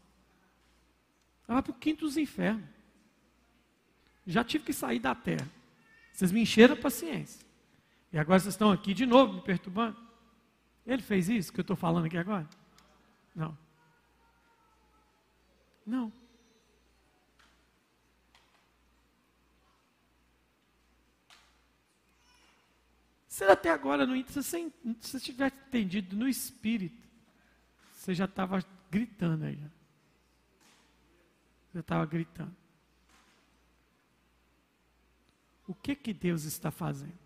[1.46, 2.64] Ela vai para o quinto dos infernos.
[4.26, 5.48] Já tive que sair da terra.
[6.12, 7.44] Vocês me encheram a paciência.
[8.12, 9.96] E agora vocês estão aqui de novo me perturbando.
[10.86, 12.48] Ele fez isso que eu estou falando aqui agora?
[13.34, 13.56] Não.
[15.86, 16.12] Não.
[23.34, 27.02] Se até agora, no, se você, se você tivesse entendido no espírito,
[27.92, 29.58] você já estava gritando aí.
[31.74, 32.54] Eu estava gritando.
[35.66, 37.18] O que que Deus está fazendo?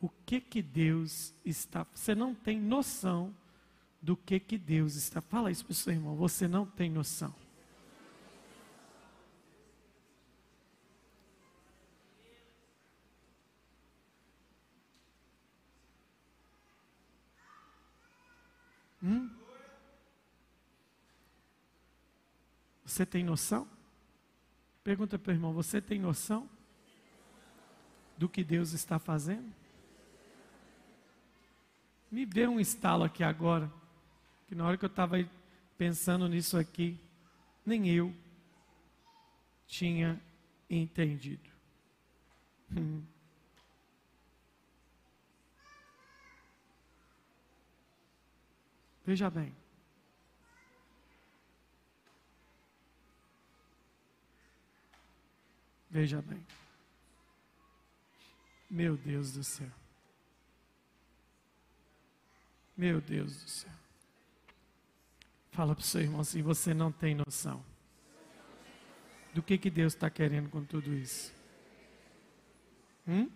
[0.00, 1.86] O que que Deus está?
[1.94, 3.34] Você não tem noção
[4.02, 5.22] do que que Deus está.
[5.22, 6.14] Fala isso para o seu irmão.
[6.16, 7.34] Você não tem noção.
[19.02, 19.30] Hum?
[22.94, 23.68] Você tem noção?
[24.84, 26.48] Pergunta para o irmão: você tem noção
[28.16, 29.52] do que Deus está fazendo?
[32.08, 33.68] Me deu um estalo aqui agora,
[34.46, 35.16] que na hora que eu estava
[35.76, 36.96] pensando nisso aqui,
[37.66, 38.14] nem eu
[39.66, 40.22] tinha
[40.70, 41.50] entendido.
[42.70, 43.02] Hum.
[49.04, 49.63] Veja bem.
[55.94, 56.44] Veja bem.
[58.68, 59.70] Meu Deus do céu.
[62.76, 63.70] Meu Deus do céu.
[65.52, 67.64] Fala para o seu irmão assim: você não tem noção
[69.32, 71.32] do que, que Deus está querendo com tudo isso.
[73.06, 73.30] Hum?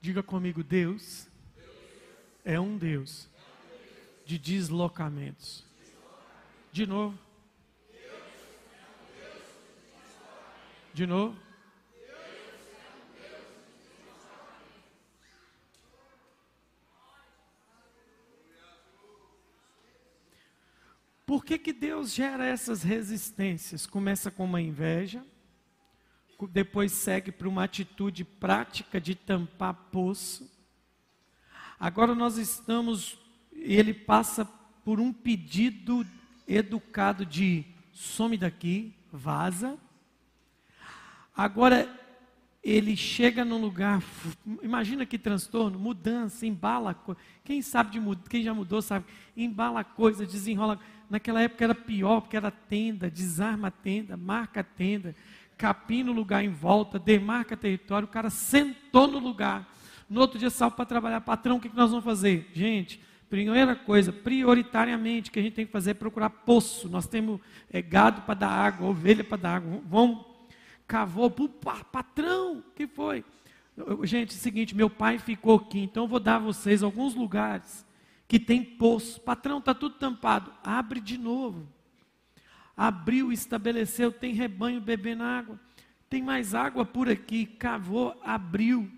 [0.00, 1.28] Diga comigo, Deus
[2.46, 3.28] é um Deus
[4.24, 5.64] de deslocamentos.
[6.70, 7.18] De novo.
[10.94, 11.36] De novo.
[21.26, 23.86] Por que, que Deus gera essas resistências?
[23.86, 25.26] Começa com uma inveja,
[26.52, 30.55] depois segue para uma atitude prática de tampar poço,
[31.78, 33.18] Agora nós estamos
[33.52, 34.44] ele passa
[34.84, 36.06] por um pedido
[36.46, 39.76] educado de some daqui, vaza.
[41.36, 41.88] Agora
[42.62, 44.02] ele chega num lugar,
[44.62, 47.00] imagina que transtorno, mudança, embala,
[47.44, 49.06] quem sabe de quem já mudou sabe,
[49.36, 50.78] embala a coisa, desenrola.
[51.08, 55.14] Naquela época era pior, porque era tenda, desarma a tenda, marca a tenda,
[55.56, 59.72] capina o lugar em volta, demarca território, o cara sentou no lugar.
[60.08, 62.50] No outro dia saiu para trabalhar, patrão, o que nós vamos fazer?
[62.52, 66.88] Gente, primeira coisa, prioritariamente, que a gente tem que fazer é procurar poço.
[66.88, 67.40] Nós temos
[67.70, 69.82] é, gado para dar água, ovelha para dar água.
[69.86, 70.24] Vamos
[70.86, 71.30] cavou,
[71.90, 73.24] patrão, que foi?
[74.04, 77.14] Gente, é o seguinte, meu pai ficou aqui, então eu vou dar a vocês alguns
[77.14, 77.84] lugares
[78.28, 79.20] que tem poço.
[79.20, 80.52] Patrão, está tudo tampado.
[80.62, 81.68] Abre de novo.
[82.76, 85.60] Abriu, estabeleceu, tem rebanho bebendo água.
[86.08, 87.46] Tem mais água por aqui.
[87.46, 88.90] Cavou, abriu.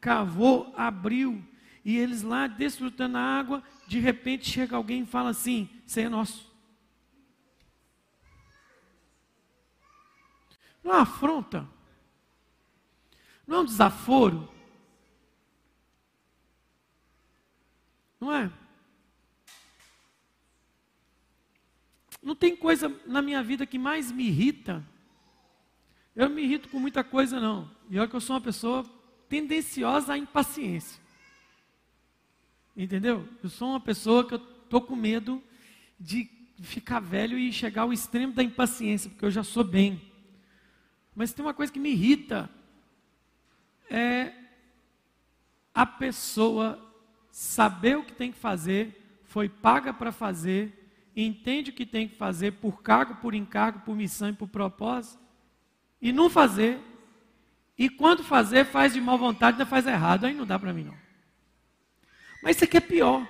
[0.00, 1.44] Cavou, abriu.
[1.84, 6.08] E eles lá desfrutando a água, de repente chega alguém e fala assim: Isso é
[6.08, 6.48] nosso.
[10.82, 11.68] Não é uma afronta?
[13.46, 14.52] Não é um desaforo?
[18.20, 18.50] Não é?
[22.22, 24.84] Não tem coisa na minha vida que mais me irrita.
[26.14, 27.70] Eu me irrito com muita coisa, não.
[27.88, 28.84] E olha que eu sou uma pessoa
[29.28, 31.00] tendenciosa à impaciência.
[32.76, 33.28] Entendeu?
[33.42, 35.42] Eu sou uma pessoa que eu estou com medo
[35.98, 40.00] de ficar velho e chegar ao extremo da impaciência, porque eu já sou bem.
[41.14, 42.48] Mas tem uma coisa que me irrita.
[43.90, 44.32] É
[45.74, 46.84] a pessoa
[47.30, 52.16] saber o que tem que fazer, foi paga para fazer, entende o que tem que
[52.16, 55.22] fazer por cargo, por encargo, por missão e por propósito,
[56.02, 56.80] e não fazer.
[57.78, 60.24] E quando fazer, faz de má vontade, ainda faz errado.
[60.24, 60.96] Aí não dá para mim, não.
[62.42, 63.26] Mas isso aqui é pior.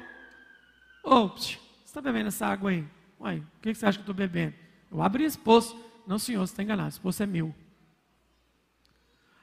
[1.05, 2.84] Ô, você está bebendo essa água aí?
[3.20, 4.55] Uai, o que você acha que eu estou bebendo?
[4.90, 5.78] Eu abri esse poço.
[6.07, 6.88] Não, senhor, você está enganado.
[6.88, 7.55] Esse poço é meu.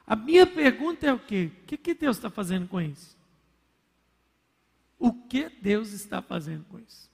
[0.04, 1.52] A minha pergunta é o quê?
[1.62, 3.16] O que, que Deus está fazendo com isso?
[4.98, 7.10] O que Deus está fazendo com isso?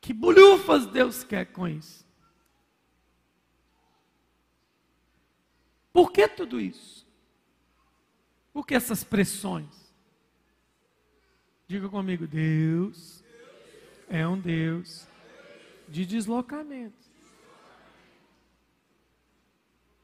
[0.00, 2.03] Que bolhufas Deus quer com isso?
[5.94, 7.06] Por que tudo isso?
[8.52, 9.94] Por que essas pressões?
[11.68, 13.22] Diga comigo, Deus
[14.08, 15.06] é um Deus
[15.88, 17.08] de deslocamento.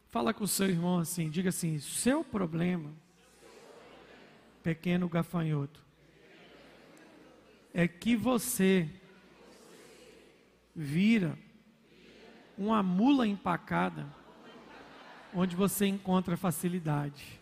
[0.07, 2.95] Fala com o seu irmão assim, diga assim: seu problema,
[4.63, 5.85] pequeno gafanhoto,
[7.75, 8.89] é que você
[10.73, 11.37] vira
[12.57, 14.20] uma mula empacada
[15.35, 17.41] onde você encontra facilidade.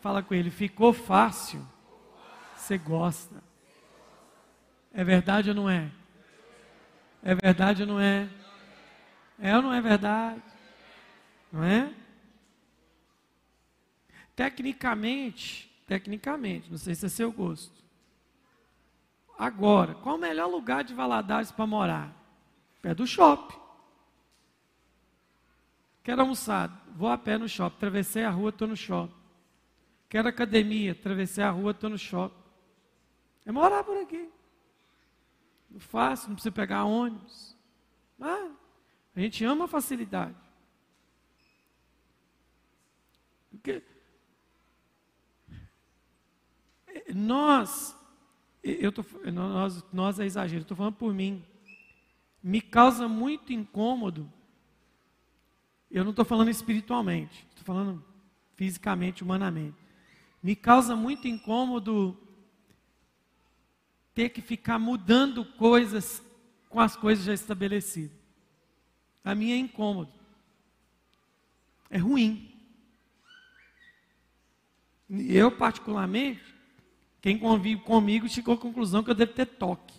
[0.00, 1.66] Fala com ele, ficou fácil,
[2.54, 3.42] você gosta.
[4.92, 5.90] É verdade ou não é?
[7.22, 8.28] É verdade ou não é?
[9.38, 10.42] É ou não é verdade?
[11.52, 11.92] Não é?
[14.34, 17.84] Tecnicamente, tecnicamente, não sei se é seu gosto.
[19.38, 22.12] Agora, qual o melhor lugar de Valadares para morar?
[22.80, 23.65] Pé do shopping.
[26.06, 27.78] Quero almoçar, vou a pé no shopping.
[27.78, 29.12] Atravessei a rua, estou no shopping.
[30.08, 32.40] Quero academia, atravessei a rua, estou no shopping.
[33.44, 34.30] É morar por aqui.
[35.78, 37.56] Fácil, não precisa pegar ônibus.
[38.20, 38.52] Ah,
[39.16, 40.36] a gente ama a facilidade.
[43.50, 43.82] Porque
[47.12, 47.96] nós,
[48.62, 51.44] eu tô, nós, nós é exagero, estou falando por mim.
[52.40, 54.32] Me causa muito incômodo.
[55.90, 58.04] Eu não estou falando espiritualmente, estou falando
[58.56, 59.76] fisicamente, humanamente.
[60.42, 62.16] Me causa muito incômodo
[64.14, 66.22] ter que ficar mudando coisas
[66.68, 68.16] com as coisas já estabelecidas.
[69.24, 70.12] A mim é incômodo.
[71.90, 72.52] É ruim.
[75.08, 76.42] Eu, particularmente,
[77.20, 79.94] quem convive comigo chegou à conclusão que eu devo ter toque.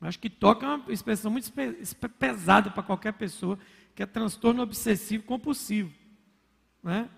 [0.00, 1.52] Acho que toque é uma expressão muito
[2.18, 3.58] pesada para qualquer pessoa,
[3.94, 5.92] que é transtorno obsessivo compulsivo.
[6.82, 7.08] Né?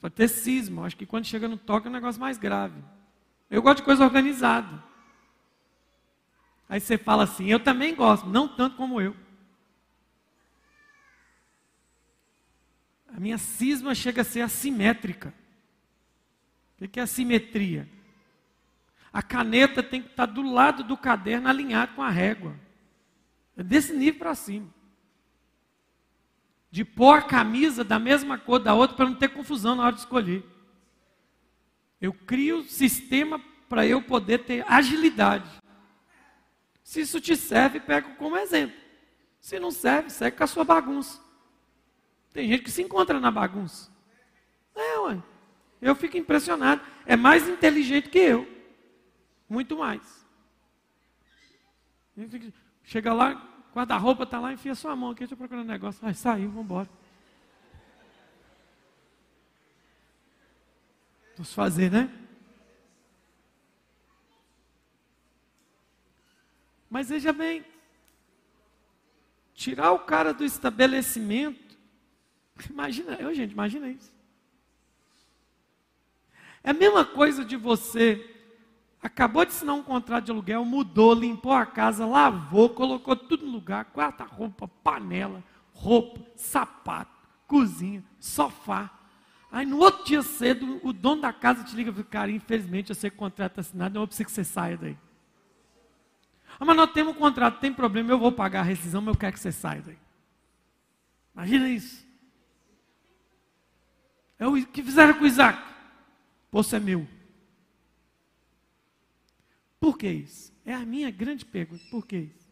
[0.00, 0.86] Pode ter cisma.
[0.86, 2.82] Acho que quando chega no toque é um negócio mais grave.
[3.50, 4.82] Eu gosto de coisa organizada.
[6.68, 9.16] Aí você fala assim, eu também gosto, não tanto como eu.
[13.08, 15.34] A minha cisma chega a ser assimétrica.
[16.80, 17.88] O que é a simetria?
[19.12, 22.54] A caneta tem que estar do lado do caderno alinhado com a régua.
[23.56, 24.72] É desse nível para cima.
[26.70, 29.94] De pôr a camisa da mesma cor da outra para não ter confusão na hora
[29.94, 30.44] de escolher.
[32.00, 35.48] Eu crio sistema para eu poder ter agilidade.
[36.82, 38.76] Se isso te serve, pega como exemplo.
[39.40, 41.20] Se não serve, segue com a sua bagunça.
[42.32, 43.90] Tem gente que se encontra na bagunça.
[44.74, 45.22] É, ué.
[45.80, 46.82] Eu fico impressionado.
[47.06, 48.46] É mais inteligente que eu.
[49.48, 50.26] Muito mais.
[52.84, 56.00] Chega lá, guarda-roupa está lá, enfia sua mão aqui, estou procurando um negócio.
[56.04, 56.88] Ai, saiu, vamos embora.
[61.36, 62.10] Vamos fazer, né?
[66.90, 67.64] Mas veja bem,
[69.54, 71.78] tirar o cara do estabelecimento,
[72.68, 74.12] imagina, eu gente, imagina isso.
[76.64, 78.39] É a mesma coisa de você
[79.02, 83.52] acabou de assinar um contrato de aluguel, mudou, limpou a casa, lavou, colocou tudo no
[83.52, 85.42] lugar, quarta-roupa, panela,
[85.72, 87.10] roupa, sapato,
[87.46, 88.90] cozinha, sofá.
[89.50, 92.90] Aí no outro dia cedo, o dono da casa te liga e fala, cara, infelizmente
[92.90, 94.96] eu sei que o contrato está assinado, não preciso que você saia daí.
[96.58, 99.18] Ah, mas nós temos um contrato, tem problema, eu vou pagar a rescisão, mas eu
[99.18, 99.98] quero que você saia daí.
[101.34, 102.06] Imagina isso.
[104.38, 105.62] É o que fizeram com o Isaac.
[106.50, 107.06] Poço é meu.
[109.80, 110.52] Por que isso?
[110.64, 111.82] É a minha grande pergunta.
[111.90, 112.50] Por que isso?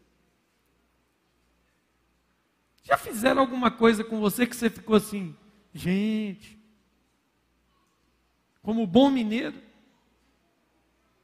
[2.83, 5.37] Já fizeram alguma coisa com você que você ficou assim,
[5.71, 6.57] gente,
[8.63, 9.61] como bom mineiro?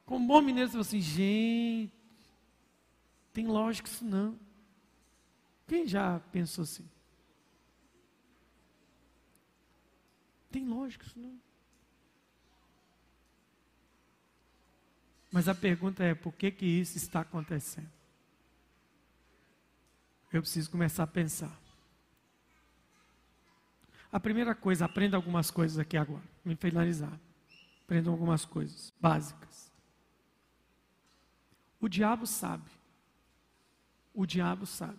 [0.04, 1.92] Como bom mineiro, você falou assim, gente,
[3.32, 4.38] tem lógica isso não.
[5.66, 6.88] Quem já pensou assim?
[10.52, 11.45] Tem lógica isso não.
[15.36, 17.90] Mas a pergunta é: por que, que isso está acontecendo?
[20.32, 21.54] Eu preciso começar a pensar.
[24.10, 27.12] A primeira coisa, aprenda algumas coisas aqui agora, me finalizar.
[27.84, 29.70] Aprenda algumas coisas básicas.
[31.78, 32.70] O diabo sabe,
[34.14, 34.98] o diabo sabe,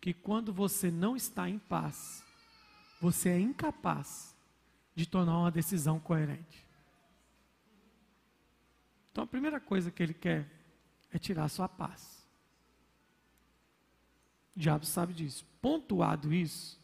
[0.00, 2.24] que quando você não está em paz,
[2.98, 4.34] você é incapaz
[4.94, 6.69] de tomar uma decisão coerente.
[9.10, 10.48] Então a primeira coisa que ele quer
[11.12, 12.26] é tirar sua paz.
[14.56, 15.44] O diabo sabe disso.
[15.60, 16.80] Pontuado isso,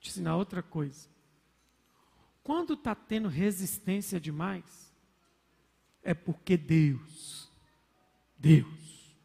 [0.00, 1.08] te ensinar outra coisa.
[2.42, 4.92] Quando está tendo resistência demais,
[6.02, 7.50] é porque Deus,
[8.38, 9.16] Deus,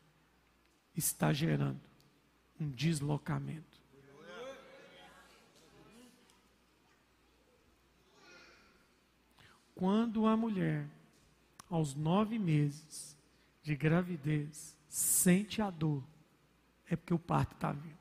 [0.95, 1.80] está gerando
[2.60, 3.82] um deslocamento.
[9.76, 10.88] Quando a mulher
[11.74, 13.17] aos nove meses
[13.63, 16.03] de gravidez, sente a dor,
[16.88, 17.97] é porque o parto está vindo.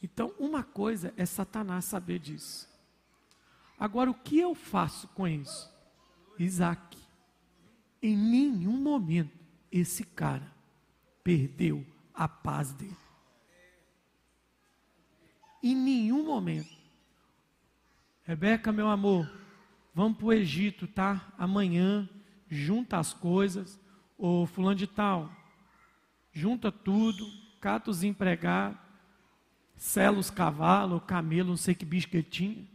[0.00, 2.68] Então, uma coisa é Satanás saber disso.
[3.76, 5.68] Agora, o que eu faço com isso?
[6.38, 6.96] Isaac,
[8.00, 9.36] em nenhum momento
[9.72, 10.54] esse cara
[11.24, 12.96] perdeu a paz dele.
[15.60, 16.77] Em nenhum momento.
[18.28, 19.26] Rebeca, meu amor,
[19.94, 21.32] vamos para o Egito, tá?
[21.38, 22.06] Amanhã,
[22.46, 23.80] junta as coisas.
[24.18, 25.34] Ô fulano de tal,
[26.30, 27.26] junta tudo,
[27.58, 28.78] cata os empregados,
[29.76, 32.66] sela os cavalos, camelo, não sei que bicho que tinha.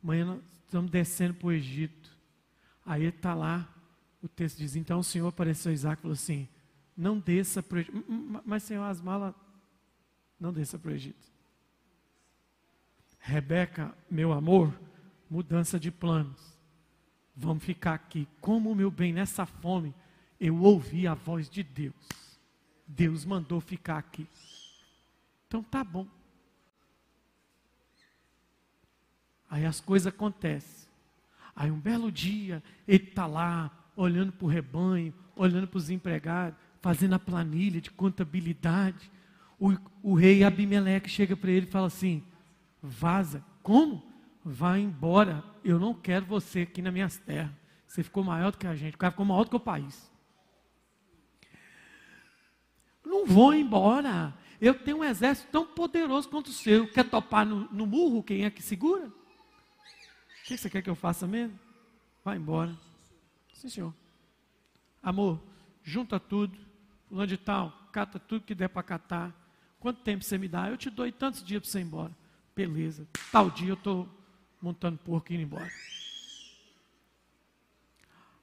[0.00, 2.16] Amanhã nós estamos descendo para o Egito.
[2.86, 3.68] Aí está lá,
[4.22, 6.48] o texto diz, então o Senhor apareceu a Isaac e falou assim,
[6.96, 8.04] não desça para o Egito.
[8.46, 9.34] Mas Senhor, as malas,
[10.38, 11.39] não desça para o Egito.
[13.20, 14.74] Rebeca, meu amor,
[15.28, 16.58] mudança de planos.
[17.36, 18.26] Vamos ficar aqui.
[18.40, 19.94] Como, meu bem, nessa fome,
[20.40, 21.94] eu ouvi a voz de Deus.
[22.86, 24.26] Deus mandou ficar aqui.
[25.46, 26.06] Então tá bom.
[29.48, 30.88] Aí as coisas acontecem.
[31.54, 36.58] Aí um belo dia, ele está lá, olhando para o rebanho, olhando para os empregados,
[36.80, 39.10] fazendo a planilha de contabilidade.
[39.58, 42.22] O, o rei Abimeleque chega para ele e fala assim:
[42.82, 43.44] Vaza.
[43.62, 44.02] Como?
[44.44, 45.44] Vá embora.
[45.62, 47.52] Eu não quero você aqui nas minhas terras.
[47.86, 48.94] Você ficou maior do que a gente.
[48.94, 50.10] O cara ficou maior do que o país.
[53.04, 54.34] Não vou embora.
[54.60, 56.86] Eu tenho um exército tão poderoso quanto o seu.
[56.86, 58.22] Quer topar no, no murro?
[58.22, 59.06] Quem é que segura?
[59.06, 61.58] O que você quer que eu faça mesmo?
[62.24, 62.76] Vai embora.
[63.52, 63.94] Sim, senhor.
[65.02, 65.40] Amor,
[65.82, 66.56] junta tudo.
[67.10, 67.72] Onde tal?
[67.92, 69.34] Cata tudo que der para catar.
[69.80, 70.68] Quanto tempo você me dá?
[70.68, 72.19] Eu te dou tantos dias para você ir embora.
[72.54, 73.06] Beleza.
[73.30, 74.08] Tal dia eu estou
[74.60, 75.70] montando porco e indo embora.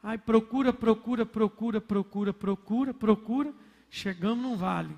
[0.02, 3.54] Aí procura, procura, procura, procura, procura, procura.
[3.90, 4.96] Chegamos num vale.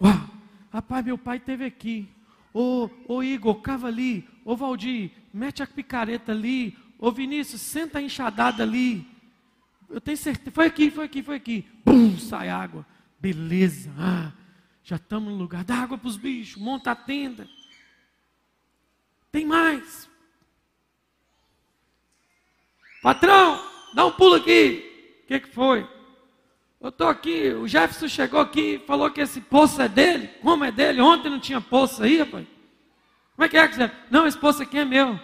[0.00, 0.30] Uau!
[0.72, 2.08] Rapaz, meu pai esteve aqui.
[2.52, 4.28] Ô, ô Igor, cava ali.
[4.44, 6.76] Ô Valdir, mete a picareta ali.
[6.98, 9.06] Ô Vinícius, senta a enxadada ali.
[9.88, 10.50] Eu tenho certeza.
[10.50, 11.66] Foi aqui, foi aqui, foi aqui.
[11.84, 12.84] Bum, sai água.
[13.20, 13.92] Beleza.
[13.96, 14.32] Ah,
[14.82, 15.64] já estamos no lugar.
[15.64, 16.60] Dá água para os bichos.
[16.60, 17.48] Monta a tenda.
[19.30, 20.08] Tem mais.
[23.02, 23.62] Patrão,
[23.94, 25.20] dá um pulo aqui.
[25.24, 25.88] O que, que foi?
[26.80, 30.28] Eu estou aqui, o Jefferson chegou aqui e falou que esse poço é dele.
[30.40, 31.00] Como é dele?
[31.00, 32.46] Ontem não tinha poço aí, rapaz.
[33.34, 33.90] Como é que é que você...
[34.10, 35.14] Não, esse poço aqui é meu.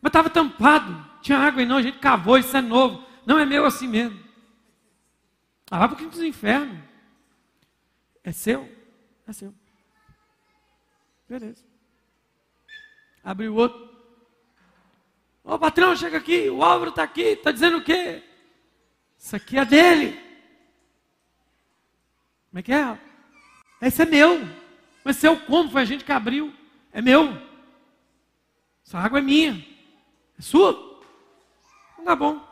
[0.00, 1.06] Mas estava tampado.
[1.22, 3.04] Tinha água aí não, a gente cavou, isso é novo.
[3.24, 4.18] Não é meu assim mesmo.
[5.70, 6.82] Ah, vai para o inferno.
[8.24, 8.68] É seu?
[9.26, 9.54] É seu.
[11.28, 11.67] Beleza.
[13.22, 13.88] Abriu o outro.
[15.44, 18.22] Ô patrão, chega aqui, o Álvaro está aqui, está dizendo o quê?
[19.18, 20.12] Isso aqui é dele.
[22.50, 22.98] Como é que é?
[23.80, 24.40] Esse é meu.
[25.04, 25.70] Mas seu como?
[25.70, 26.54] Foi a gente que abriu.
[26.92, 27.30] É meu.
[28.84, 29.66] Essa água é minha.
[30.38, 30.72] É sua?
[31.96, 32.46] Não tá bom.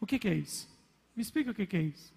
[0.00, 0.68] O que, que é isso?
[1.14, 2.12] Me explica o que, que é isso.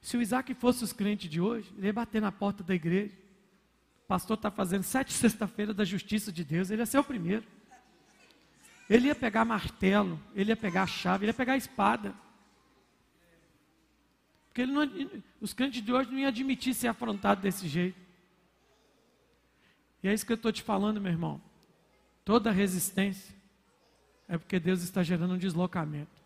[0.00, 3.14] Se o Isaac fosse os crentes de hoje, ele ia bater na porta da igreja.
[4.08, 7.44] Pastor está fazendo sete sexta-feira da justiça de Deus, ele ia ser o primeiro.
[8.88, 12.14] Ele ia pegar martelo, ele ia pegar chave, ele ia pegar espada.
[14.48, 14.82] Porque não,
[15.42, 18.00] os crentes de hoje não iam admitir ser afrontado desse jeito.
[20.02, 21.38] E é isso que eu estou te falando, meu irmão.
[22.24, 23.36] Toda resistência
[24.26, 26.16] é porque Deus está gerando um deslocamento.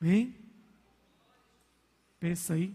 [0.00, 0.37] Hein?
[2.20, 2.74] Pensa aí.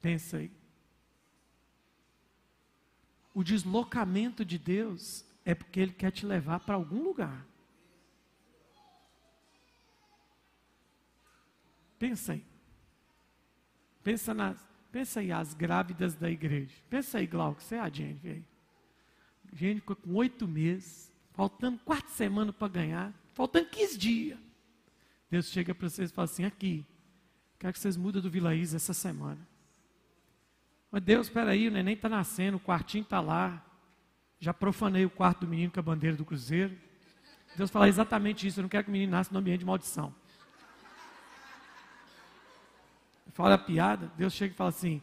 [0.00, 0.50] Pensa aí.
[3.32, 7.46] O deslocamento de Deus é porque Ele quer te levar para algum lugar.
[11.98, 12.44] Pensa aí.
[14.02, 14.58] Pensa, nas,
[14.92, 16.74] pensa aí as grávidas da igreja.
[16.90, 18.44] Pensa aí, Glauco, você é a gente, aí.
[19.54, 24.38] Ficou com oito meses, faltando quatro semanas para ganhar, faltando 15 dias.
[25.34, 26.86] Deus chega para vocês e fala assim: aqui,
[27.58, 29.44] quero que vocês mudem do Vila essa semana.
[30.92, 33.60] Mas Deus, espera aí, o neném está nascendo, o quartinho está lá.
[34.38, 36.78] Já profanei o quarto do menino com a bandeira do cruzeiro.
[37.56, 38.60] Deus fala exatamente isso.
[38.60, 40.14] Eu não quero que o menino nasça no ambiente de maldição.
[43.32, 45.02] Fala a piada, Deus chega e fala assim: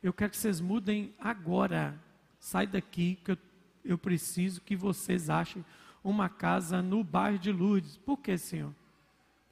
[0.00, 2.00] Eu quero que vocês mudem agora.
[2.38, 3.38] Sai daqui, que eu,
[3.84, 5.64] eu preciso que vocês achem
[6.04, 7.96] uma casa no bairro de Lourdes.
[7.96, 8.72] Por que, Senhor?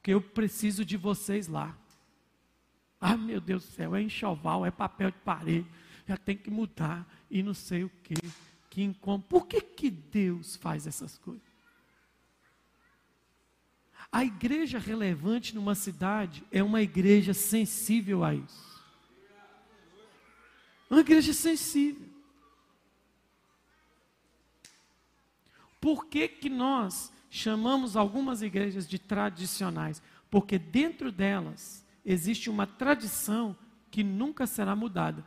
[0.03, 1.79] Porque eu preciso de vocês lá.
[3.01, 5.67] Ah, meu Deus do céu, é enxoval, é papel de parede,
[6.09, 8.15] já tem que mudar e não sei o quê
[8.73, 9.27] que incômodo.
[9.29, 11.43] Por que, que Deus faz essas coisas?
[14.11, 18.83] A igreja relevante numa cidade é uma igreja sensível a isso.
[20.89, 22.09] Uma igreja sensível.
[25.79, 30.03] Por que, que nós chamamos algumas igrejas de tradicionais?
[30.31, 33.57] Porque dentro delas existe uma tradição
[33.91, 35.25] que nunca será mudada.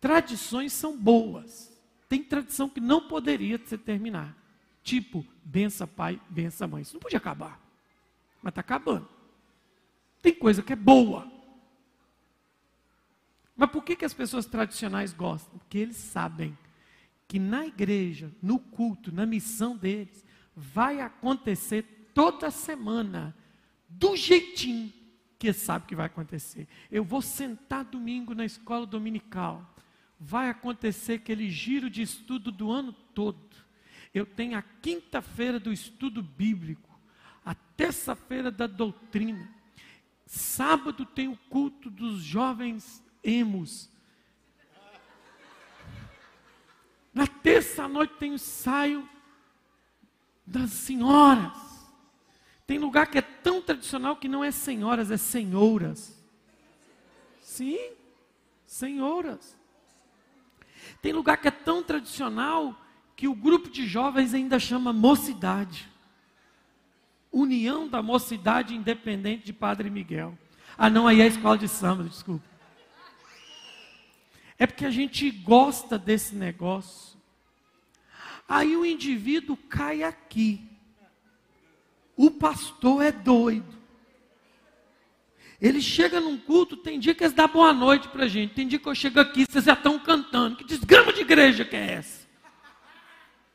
[0.00, 1.72] Tradições são boas.
[2.08, 4.36] Tem tradição que não poderia se terminar.
[4.82, 6.82] Tipo, bença pai, bença mãe.
[6.82, 7.60] Isso não podia acabar.
[8.42, 9.08] Mas está acabando.
[10.20, 11.30] Tem coisa que é boa.
[13.56, 15.56] Mas por que, que as pessoas tradicionais gostam?
[15.58, 16.58] Porque eles sabem
[17.28, 20.23] que na igreja, no culto, na missão deles,
[20.56, 23.36] vai acontecer toda semana,
[23.88, 24.92] do jeitinho
[25.38, 26.66] que sabe que vai acontecer.
[26.90, 29.74] Eu vou sentar domingo na escola dominical
[30.18, 33.56] vai acontecer aquele giro de estudo do ano todo.
[34.12, 36.88] Eu tenho a quinta-feira do estudo bíblico,
[37.44, 39.52] a terça-feira da doutrina.
[40.24, 43.90] Sábado tem o culto dos jovens emos.
[47.12, 49.08] Na terça-noite tem o saio
[50.46, 51.52] das senhoras.
[52.66, 56.22] Tem lugar que é tão tradicional que não é senhoras, é senhoras.
[57.40, 57.78] Sim,
[58.66, 59.56] senhoras.
[61.00, 62.74] Tem lugar que é tão tradicional
[63.14, 65.88] que o grupo de jovens ainda chama mocidade.
[67.30, 70.38] União da Mocidade Independente de Padre Miguel.
[70.78, 72.44] Ah, não, aí é a escola de samba, desculpa.
[74.58, 77.13] É porque a gente gosta desse negócio.
[78.48, 80.62] Aí o indivíduo cai aqui.
[82.16, 83.74] O pastor é doido.
[85.60, 88.78] Ele chega num culto, tem dia que eles dão boa noite para gente, tem dia
[88.78, 90.56] que eu chego aqui, vocês já estão cantando.
[90.56, 92.26] Que desgrama de igreja que é essa?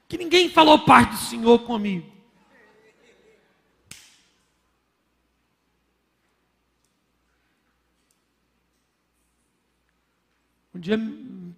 [0.08, 2.12] Que ninguém falou paz do Senhor comigo.
[10.74, 10.98] Um dia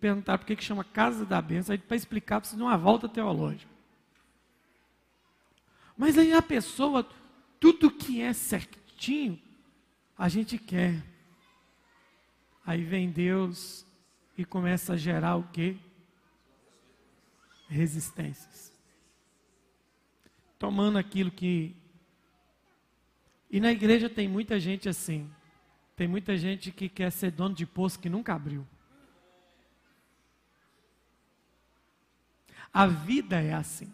[0.02, 2.76] me perguntaram por que, que chama Casa da Bênção, aí para explicar precisa de uma
[2.76, 3.72] volta teológica.
[5.96, 7.08] Mas aí a pessoa,
[7.60, 9.40] tudo que é certinho,
[10.18, 11.04] a gente quer.
[12.66, 13.86] Aí vem Deus
[14.36, 15.78] e começa a gerar o quê?
[17.68, 18.74] Resistências.
[20.58, 21.76] Tomando aquilo que.
[23.52, 25.30] E na igreja tem muita gente assim.
[25.96, 28.66] Tem muita gente que quer ser dono de poço que nunca abriu.
[32.74, 33.94] A vida é assim.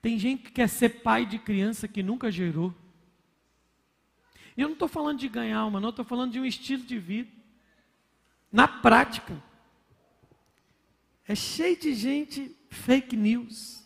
[0.00, 2.74] Tem gente que quer ser pai de criança que nunca gerou.
[4.56, 7.30] Eu não estou falando de ganhar uma, não, estou falando de um estilo de vida.
[8.50, 9.42] Na prática.
[11.26, 13.84] É cheio de gente fake news.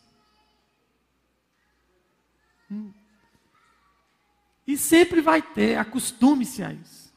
[2.70, 2.92] Hum.
[4.66, 7.12] E sempre vai ter, acostume-se a isso.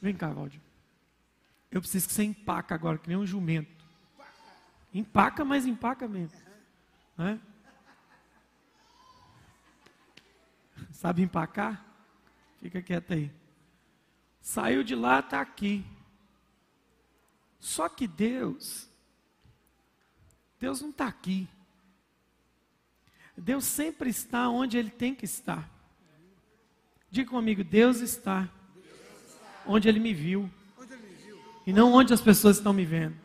[0.00, 0.60] Vem cá, Valdir.
[1.72, 3.82] Eu preciso que você empaca agora, que nem um jumento.
[4.92, 6.38] Empaca, mas empaca mesmo.
[7.16, 7.40] Né?
[10.92, 11.82] Sabe empacar?
[12.60, 13.32] Fica quieto aí.
[14.42, 15.82] Saiu de lá, está aqui.
[17.58, 18.86] Só que Deus,
[20.60, 21.48] Deus não está aqui.
[23.34, 25.70] Deus sempre está onde Ele tem que estar.
[27.10, 28.48] Diga comigo, Deus está
[29.66, 30.50] onde Ele me viu.
[31.66, 33.16] E não onde as pessoas estão me vendo.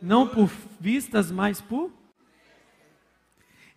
[0.00, 1.90] Não por vistas, mas por.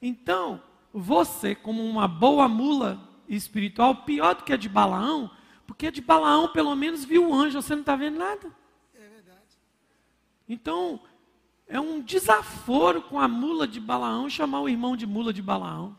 [0.01, 0.61] Então,
[0.93, 5.31] você, como uma boa mula espiritual, pior do que a de Balaão,
[5.65, 8.51] porque a de Balaão pelo menos viu o anjo, você não está vendo nada.
[10.47, 10.99] Então,
[11.67, 15.95] é um desaforo com a mula de Balaão chamar o irmão de mula de Balaão.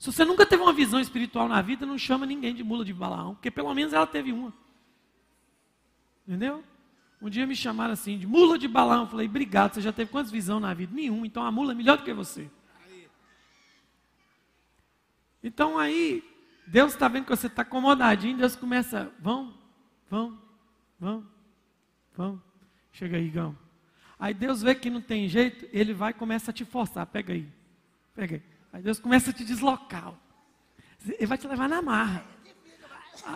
[0.00, 2.94] Se você nunca teve uma visão espiritual na vida, não chama ninguém de mula de
[2.94, 4.50] Balaão, porque pelo menos ela teve uma.
[6.26, 6.64] Entendeu?
[7.20, 9.06] Um dia me chamaram assim, de mula de Balaão.
[9.06, 10.94] Falei, obrigado, você já teve quantas visões na vida?
[10.94, 12.50] Nenhuma, então a mula é melhor do que você.
[15.44, 16.24] Então aí,
[16.66, 19.52] Deus está vendo que você está acomodadinho, Deus começa, vão,
[20.08, 20.38] vão,
[20.98, 21.26] vão,
[22.16, 22.42] vão.
[22.90, 23.54] Chega aí, Gão.
[24.18, 27.04] Aí Deus vê que não tem jeito, ele vai e começa a te forçar.
[27.06, 27.46] Pega aí,
[28.14, 28.59] pega aí.
[28.72, 30.14] Aí Deus começa a te deslocar.
[31.06, 32.24] Ele vai te levar na marra.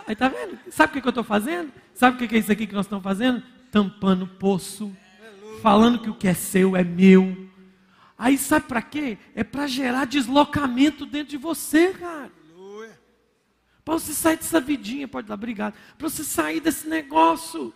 [0.07, 0.57] Aí tá vendo?
[0.71, 1.71] Sabe o que, que eu estou fazendo?
[1.93, 3.43] Sabe o que, é isso aqui que nós estamos fazendo?
[3.71, 4.95] Tampando poço.
[5.61, 7.49] Falando que o que é seu é meu.
[8.17, 9.17] Aí sabe para quê?
[9.33, 12.31] É para gerar deslocamento dentro de você, cara.
[13.83, 15.75] Para você sair dessa vidinha, pode dar obrigado.
[15.95, 17.71] Para você sair desse negócio.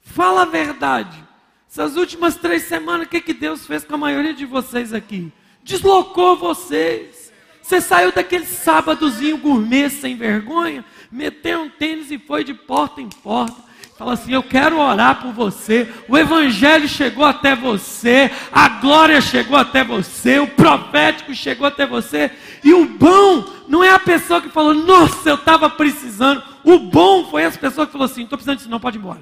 [0.00, 1.26] Fala a verdade.
[1.66, 5.32] Essas últimas três semanas, o que, que Deus fez com a maioria de vocês aqui?
[5.62, 7.32] Deslocou vocês.
[7.62, 13.08] Você saiu daquele sábadozinho gourmet sem vergonha, meteu um tênis e foi de porta em
[13.08, 13.70] porta.
[13.96, 15.86] Fala assim: Eu quero orar por você.
[16.08, 22.30] O Evangelho chegou até você, a glória chegou até você, o profético chegou até você.
[22.64, 26.42] E o bom não é a pessoa que falou: Nossa, eu estava precisando.
[26.64, 29.20] O bom foi essa pessoa que falou assim: Estou precisando disso, não pode ir embora.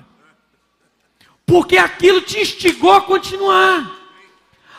[1.45, 3.98] Porque aquilo te instigou a continuar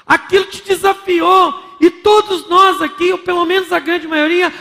[0.10, 1.78] aquilo te desafiou.
[1.80, 4.52] E todos nós aqui, ou pelo menos a grande maioria,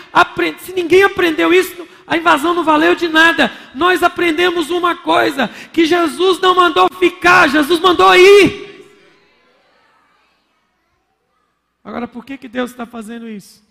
[0.61, 3.51] se ninguém aprendeu isso, a invasão não valeu de nada.
[3.75, 8.69] Nós aprendemos uma coisa: que Jesus não mandou ficar, Jesus mandou ir.
[11.83, 13.67] Agora, por que, que Deus está fazendo isso?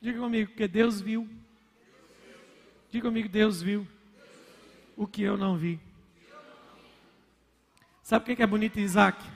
[0.00, 1.28] Diga comigo, porque Deus viu.
[2.90, 3.86] Diga comigo, Deus viu
[4.96, 5.78] o que eu não vi.
[8.02, 9.35] Sabe o que é bonito em Isaac?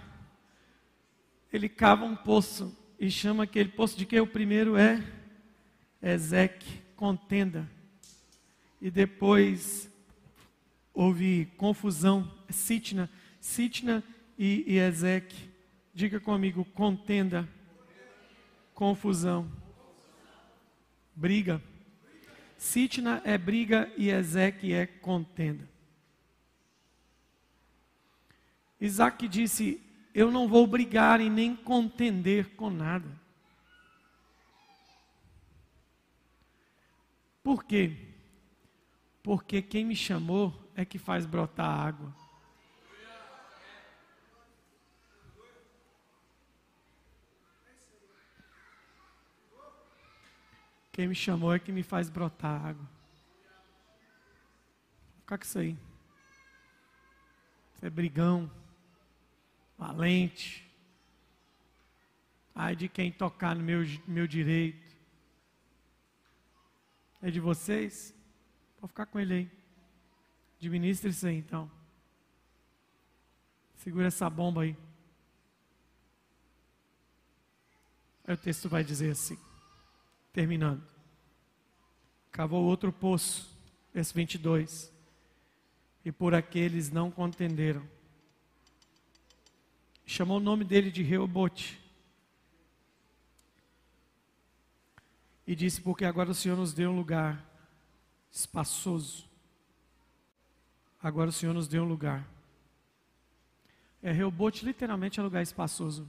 [1.53, 5.03] Ele cava um poço e chama aquele poço de que o primeiro é
[6.03, 7.69] Ezeque, contenda.
[8.81, 9.91] E depois
[10.95, 14.03] houve confusão, Sitna, Sitna
[14.39, 15.51] e, e Ezeque.
[15.93, 17.49] Diga comigo, contenda,
[18.75, 19.51] confusão,
[21.15, 21.61] briga.
[22.57, 25.69] Sitna é briga e Ezeque é contenda.
[28.81, 29.81] Isaac disse:
[30.15, 33.09] eu não vou brigar e nem contender com nada.
[37.43, 37.97] Por quê?
[39.23, 42.15] Porque quem me chamou é que faz brotar água.
[50.93, 52.87] Quem me chamou é que me faz brotar água.
[55.21, 55.77] Fica com isso aí.
[57.75, 58.51] Você é brigão
[59.81, 60.71] valente.
[62.55, 64.95] Ai de quem tocar no meu, meu direito.
[67.23, 68.15] É de vocês?
[68.79, 69.51] Pode ficar com ele aí.
[70.59, 71.71] Administre isso aí então.
[73.77, 74.77] Segura essa bomba aí.
[78.27, 79.39] Aí o texto vai dizer assim,
[80.31, 80.87] terminando.
[82.31, 83.59] Cavou outro poço,
[83.95, 84.93] verso 22.
[86.05, 88.00] E por aqueles não contenderam.
[90.21, 91.81] Chamou o nome dele de Reobote.
[95.47, 97.43] E disse: Porque agora o Senhor nos deu um lugar
[98.31, 99.27] espaçoso.
[101.03, 102.29] Agora o Senhor nos deu um lugar
[104.03, 106.07] é, Reobote literalmente é lugar espaçoso.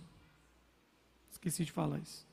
[1.32, 2.28] Esqueci de falar isso.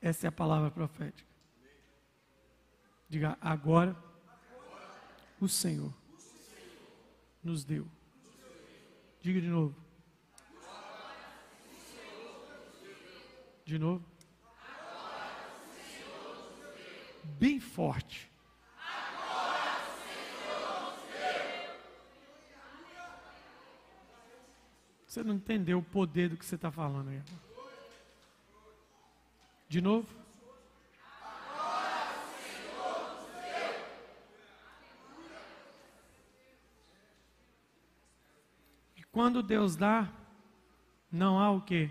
[0.00, 1.28] Essa é a palavra profética.
[3.08, 3.96] Diga, agora
[5.40, 5.92] o Senhor
[7.42, 7.84] nos deu.
[9.20, 9.76] Diga de novo.
[13.64, 14.04] De novo.
[17.38, 18.30] Bem forte.
[25.06, 27.20] Você não entendeu o poder do que você está falando aí.
[29.68, 30.08] De novo?
[39.20, 40.08] Quando Deus dá,
[41.12, 41.90] não há o quê?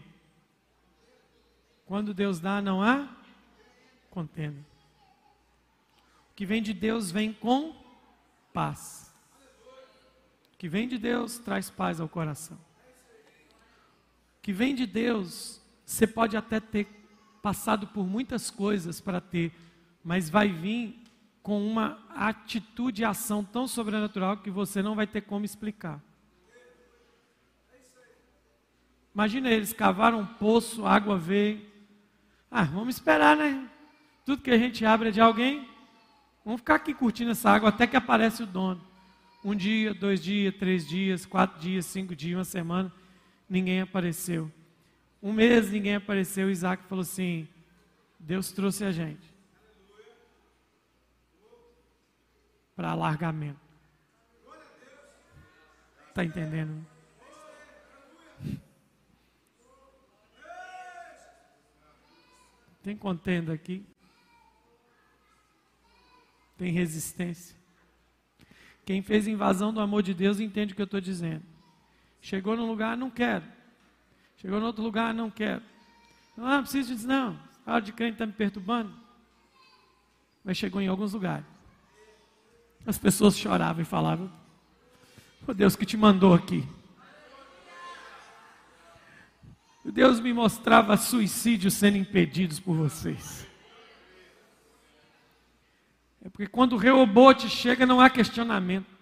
[1.86, 3.07] Quando Deus dá, não há
[4.09, 4.59] contenda.
[6.32, 7.75] O que vem de Deus vem com
[8.51, 9.13] paz.
[10.55, 12.57] O que vem de Deus traz paz ao coração
[14.41, 16.88] que vem de Deus, você pode até ter
[17.39, 19.53] passado por muitas coisas para ter,
[20.03, 21.03] mas vai vir
[21.43, 26.01] com uma atitude e ação tão sobrenatural que você não vai ter como explicar.
[29.14, 31.62] Imagina eles cavaram um poço, água veio.
[32.49, 33.68] Ah, vamos esperar, né?
[34.26, 35.68] Tudo que a gente abre é de alguém.
[36.43, 38.82] Vamos ficar aqui curtindo essa água até que aparece o dono.
[39.43, 42.91] Um dia, dois dias, três dias, quatro dias, cinco dias, uma semana
[43.49, 44.51] ninguém apareceu.
[45.22, 46.49] Um mês ninguém apareceu.
[46.49, 47.47] Isaac falou assim:
[48.20, 49.28] Deus trouxe a gente
[52.76, 53.60] para alargamento.
[56.10, 56.86] Está entendendo?
[62.84, 63.86] Tem contenda aqui?
[66.57, 67.55] Tem resistência?
[68.86, 71.43] Quem fez invasão do amor de Deus entende o que eu estou dizendo.
[72.21, 73.45] Chegou num lugar, não quero.
[74.38, 75.61] Chegou em outro lugar, não quero.
[76.38, 77.39] Ah, não preciso disso, não.
[77.65, 78.93] A hora de crente está me perturbando.
[80.43, 81.45] Mas chegou em alguns lugares.
[82.86, 84.32] As pessoas choravam e falavam:
[85.47, 86.67] Oh Deus que te mandou aqui.
[89.86, 93.47] Deus me mostrava suicídios sendo impedidos por vocês.
[96.21, 98.97] É porque quando o Reobote chega, não há questionamento.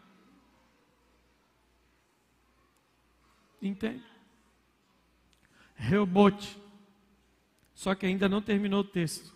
[3.61, 4.03] Entende?
[5.75, 6.61] Reobote.
[7.73, 9.35] Só que ainda não terminou o texto.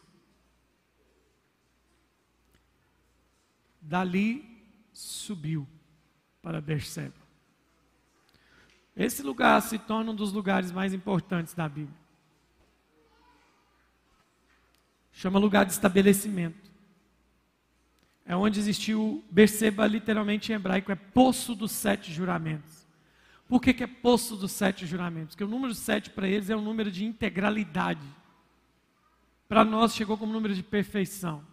[3.82, 4.64] Dali
[4.94, 5.68] subiu
[6.42, 7.21] para Berseba.
[8.96, 12.00] Esse lugar se torna um dos lugares mais importantes da Bíblia.
[15.14, 16.72] Chama lugar de estabelecimento.
[18.26, 22.88] É onde existiu, Berseba literalmente em hebraico, é poço dos sete juramentos.
[23.48, 25.36] Por que, que é poço dos sete juramentos?
[25.36, 28.08] Porque o número sete para eles é um número de integralidade.
[29.48, 31.44] Para nós chegou como número de perfeição.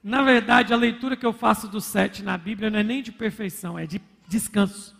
[0.00, 3.10] Na verdade, a leitura que eu faço do sete na Bíblia não é nem de
[3.10, 4.95] perfeição, é de descanso.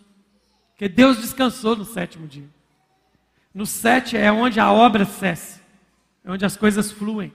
[0.77, 2.47] Porque Deus descansou no sétimo dia.
[3.51, 5.59] No sete é onde a obra cessa,
[6.23, 7.33] é onde as coisas fluem.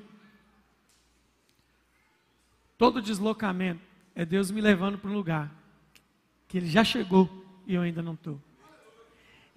[2.78, 3.80] Todo deslocamento
[4.14, 5.50] é Deus me levando para um lugar
[6.46, 7.28] que Ele já chegou
[7.66, 8.40] e eu ainda não estou.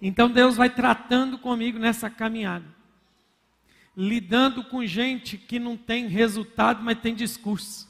[0.02, 2.66] Então Deus vai tratando comigo nessa caminhada,
[3.96, 7.88] lidando com gente que não tem resultado, mas tem discurso.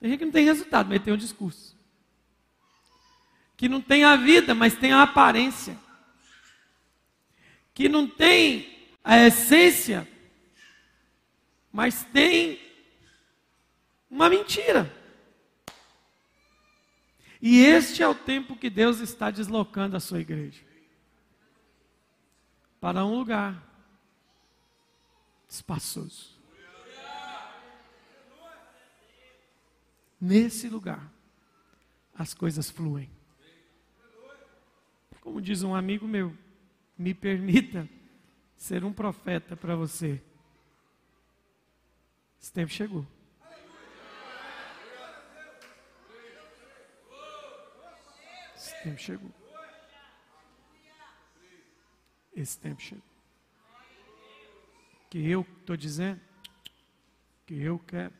[0.00, 1.78] Tem gente que não tem resultado, mas tem um discurso.
[3.60, 5.76] Que não tem a vida, mas tem a aparência.
[7.74, 10.08] Que não tem a essência,
[11.70, 12.58] mas tem
[14.10, 14.90] uma mentira.
[17.38, 20.64] E este é o tempo que Deus está deslocando a sua igreja
[22.80, 23.62] para um lugar
[25.46, 26.34] espaçoso.
[30.18, 31.12] Nesse lugar,
[32.14, 33.19] as coisas fluem.
[35.30, 36.36] Como diz um amigo meu,
[36.98, 37.88] me permita
[38.56, 40.20] ser um profeta para você.
[42.42, 43.06] Esse tempo chegou.
[48.56, 49.30] Esse tempo chegou.
[52.34, 53.04] Esse tempo chegou.
[55.08, 56.20] Que eu estou dizendo,
[57.46, 58.12] que eu quero,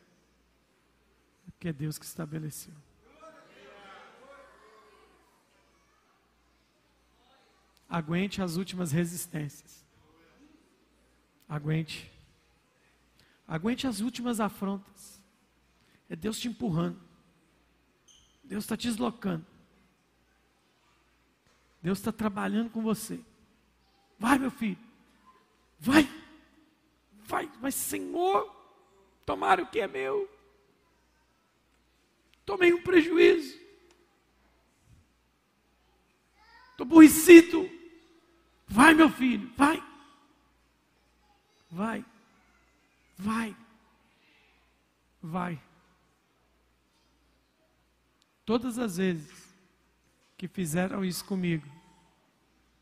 [1.59, 2.90] que é Deus que estabeleceu.
[7.91, 9.85] Aguente as últimas resistências.
[11.49, 12.09] Aguente.
[13.49, 15.21] Aguente as últimas afrontas.
[16.09, 17.01] É Deus te empurrando.
[18.45, 19.45] Deus está te deslocando.
[21.83, 23.19] Deus está trabalhando com você.
[24.19, 24.79] Vai, meu filho.
[25.81, 26.09] Vai.
[27.25, 27.51] Vai.
[27.61, 28.55] Mas, Senhor,
[29.27, 30.31] tomara o que é meu.
[32.45, 33.59] Tomei um prejuízo.
[36.71, 37.80] Estou aborrecido.
[38.73, 39.83] Vai, meu filho, vai.
[41.69, 42.05] Vai.
[43.19, 43.57] Vai.
[45.21, 45.61] Vai.
[48.47, 49.53] Todas as vezes
[50.39, 51.69] que fizeram isso comigo,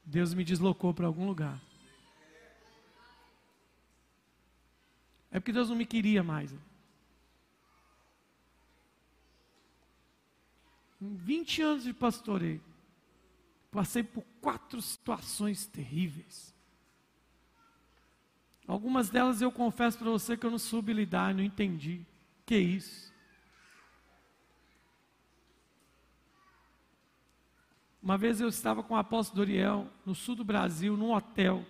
[0.05, 1.59] Deus me deslocou para algum lugar.
[5.31, 6.53] É porque Deus não me queria mais.
[11.01, 12.68] Em 20 anos de pastoreio,
[13.79, 16.53] passei por quatro situações terríveis.
[18.67, 22.05] Algumas delas eu confesso para você que eu não soube lidar, não entendi.
[22.45, 23.15] Que isso?
[28.03, 31.65] Uma vez eu estava com o apóstolo Doriel, no sul do Brasil, num hotel.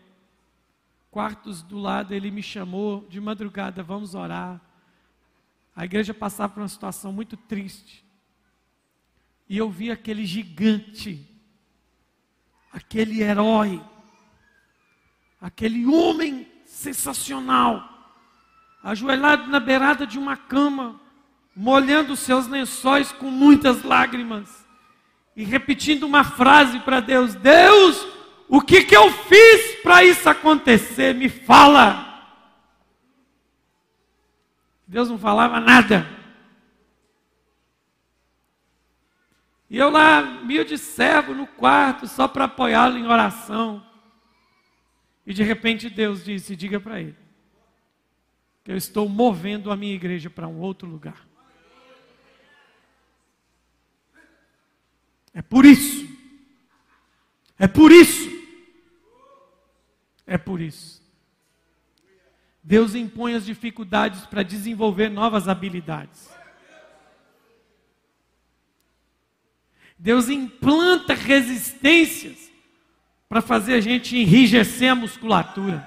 [1.11, 4.59] Quartos do lado, ele me chamou de madrugada, vamos orar.
[5.77, 8.03] A igreja passava por uma situação muito triste.
[9.47, 11.38] E eu vi aquele gigante,
[12.73, 13.81] aquele herói,
[15.41, 17.83] aquele homem sensacional,
[18.83, 21.01] ajoelhado na beirada de uma cama,
[21.55, 24.67] molhando seus lençóis com muitas lágrimas
[25.35, 28.07] e repetindo uma frase para Deus: Deus,
[28.49, 31.15] o que, que eu fiz para isso acontecer?
[31.15, 32.07] Me fala.
[34.87, 36.18] Deus não falava nada.
[39.71, 43.85] E eu lá, meio de servo no quarto, só para apoiá-lo em oração.
[45.27, 47.17] E de repente Deus disse: diga para ele
[48.65, 51.27] que eu estou movendo a minha igreja para um outro lugar.
[55.33, 56.07] É por isso.
[57.59, 58.31] É por isso.
[60.27, 61.03] É por isso.
[62.63, 66.29] Deus impõe as dificuldades para desenvolver novas habilidades.
[69.99, 72.51] Deus implanta resistências
[73.29, 75.87] para fazer a gente enrijecer a musculatura.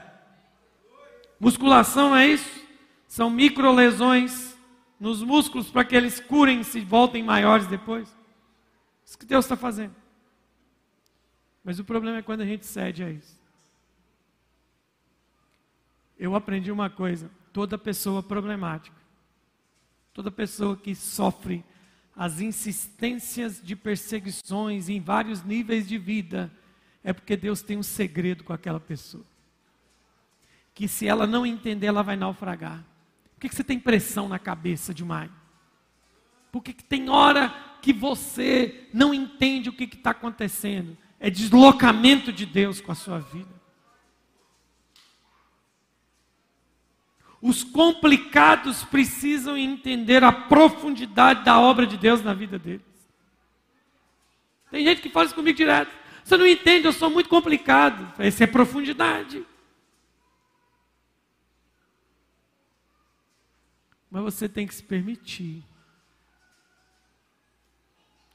[1.40, 2.62] Musculação é isso?
[3.08, 4.56] São microlesões
[5.00, 8.16] nos músculos para que eles curem e se voltem maiores depois.
[9.04, 9.96] Isso que Deus está fazendo.
[11.64, 13.40] Mas o problema é quando a gente cede a isso.
[16.20, 18.96] Eu aprendi uma coisa: toda pessoa problemática,
[20.14, 21.64] toda pessoa que sofre
[22.22, 26.52] as insistências de perseguições em vários níveis de vida,
[27.04, 29.26] é porque Deus tem um segredo com aquela pessoa.
[30.72, 32.86] Que se ela não entender, ela vai naufragar.
[33.34, 35.32] Por que, que você tem pressão na cabeça demais?
[36.52, 37.50] Por que, que tem hora
[37.82, 40.96] que você não entende o que está acontecendo?
[41.20, 43.61] É deslocamento de Deus com a sua vida.
[47.42, 52.86] Os complicados precisam entender a profundidade da obra de Deus na vida deles.
[54.70, 55.92] Tem gente que fala isso comigo direto.
[56.24, 58.14] Você não entende, eu sou muito complicado.
[58.20, 59.44] Essa é profundidade.
[64.10, 65.64] Mas você tem que se permitir.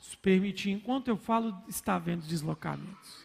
[0.00, 0.70] Se permitir.
[0.70, 3.24] Enquanto eu falo, está havendo deslocamentos.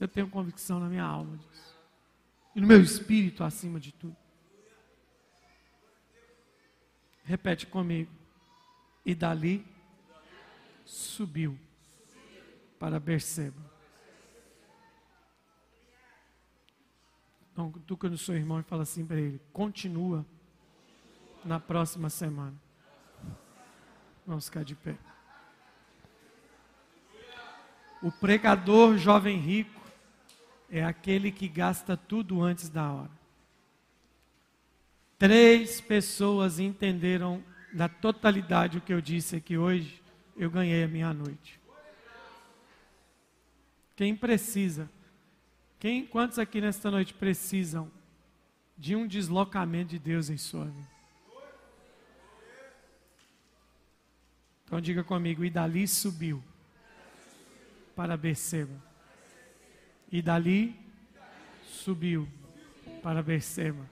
[0.00, 1.71] Eu tenho convicção na minha alma disso.
[2.54, 4.16] E no meu espírito, acima de tudo.
[7.24, 8.10] Repete comigo.
[9.04, 9.66] E dali
[10.84, 11.58] subiu
[12.78, 13.72] para Berseba.
[17.52, 20.24] Então, toca no seu irmão e fala assim para ele: continua
[21.44, 22.54] na próxima semana.
[24.26, 24.96] Vamos ficar de pé.
[28.02, 29.81] O pregador jovem rico
[30.72, 33.10] é aquele que gasta tudo antes da hora.
[35.18, 37.44] Três pessoas entenderam
[37.74, 40.02] na totalidade o que eu disse aqui hoje.
[40.34, 41.60] Eu ganhei a minha noite.
[43.94, 44.90] Quem precisa?
[45.78, 47.90] Quem, quantos aqui nesta noite precisam
[48.78, 50.90] de um deslocamento de Deus em sua vida?
[54.64, 56.42] Então diga comigo, e dali subiu
[57.94, 58.91] para Beceba.
[60.12, 60.78] E dali
[61.64, 62.28] subiu
[63.02, 63.88] para Beceba.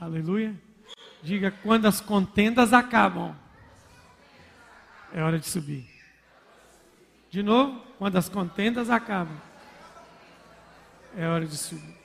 [0.00, 0.54] Aleluia.
[1.22, 3.34] Diga, quando as contendas acabam,
[5.12, 5.88] é hora de subir.
[7.30, 9.40] De novo, quando as contendas acabam,
[11.16, 12.03] é hora de subir.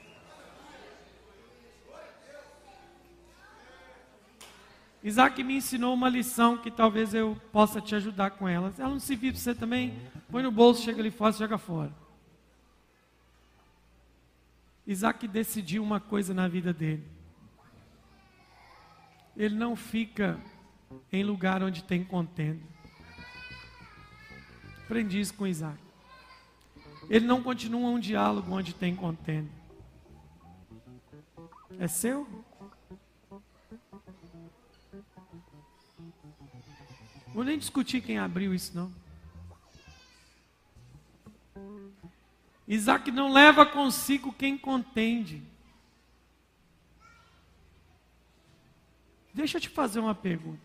[5.04, 8.74] Isaac me ensinou uma lição que talvez eu possa te ajudar com ela.
[8.78, 9.98] Ela não servir para você também,
[10.30, 11.94] põe no bolso, chega ali fora, joga fora.
[14.86, 17.06] Isaac decidiu uma coisa na vida dele.
[19.38, 20.38] Ele não fica
[21.14, 22.62] em lugar onde tem contenda.
[24.84, 25.78] Aprendi isso com Isaac.
[27.10, 29.50] Ele não continua um diálogo onde tem contenda.
[31.80, 32.39] É seu?
[37.34, 38.92] Vou nem discutir quem abriu isso, não.
[42.68, 45.42] Isaac não leva consigo quem contende.
[49.34, 50.62] Deixa eu te fazer uma pergunta.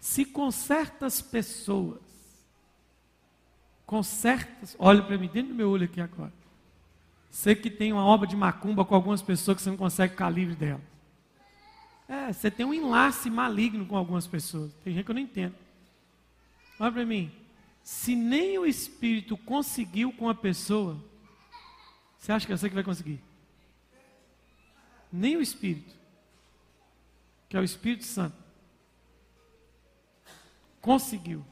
[0.00, 2.00] Se com certas pessoas,
[3.84, 6.32] com certas, olha para mim, dentro do meu olho aqui agora.
[7.30, 10.30] Sei que tem uma obra de macumba com algumas pessoas que você não consegue ficar
[10.30, 10.95] livre delas.
[12.08, 14.72] É, você tem um enlace maligno com algumas pessoas.
[14.84, 15.54] Tem gente que eu não entendo.
[16.78, 17.32] Olha para mim.
[17.82, 21.02] Se nem o Espírito conseguiu com a pessoa,
[22.18, 23.20] você acha que é você que vai conseguir?
[25.12, 25.94] Nem o Espírito,
[27.48, 28.36] que é o Espírito Santo,
[30.80, 31.44] conseguiu.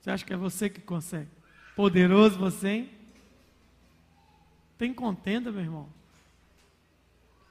[0.00, 1.28] Você acha que é você que consegue?
[1.74, 2.90] Poderoso você, hein?
[4.78, 5.88] Tem contenda, meu irmão.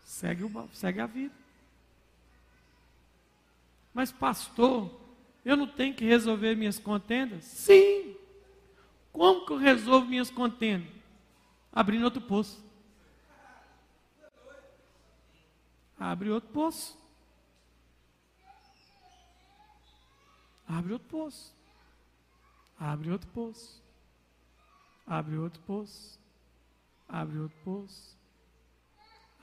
[0.04, 1.41] Segue, o, segue a vida.
[3.94, 4.90] Mas, pastor,
[5.44, 7.44] eu não tenho que resolver minhas contendas?
[7.44, 8.16] Sim.
[9.12, 10.90] Como que eu resolvo minhas contendas?
[11.72, 12.64] Abrindo outro poço.
[16.00, 16.98] Abre outro poço.
[20.68, 21.54] Abre outro poço.
[22.80, 23.82] Abre outro poço.
[25.06, 26.20] Abre outro poço.
[27.08, 28.18] Abre outro poço.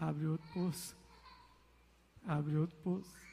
[0.00, 0.96] Abre outro poço.
[2.26, 3.27] Abre outro poço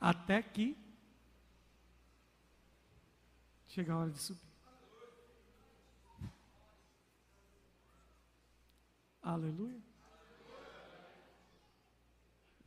[0.00, 0.76] até que
[3.66, 4.48] chega a hora de subir.
[9.22, 9.82] Aleluia.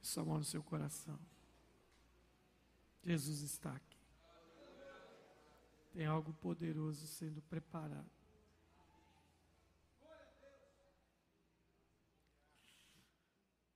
[0.02, 1.20] Sua mão no seu coração.
[3.04, 3.98] Jesus está aqui.
[5.94, 8.10] Tem algo poderoso sendo preparado.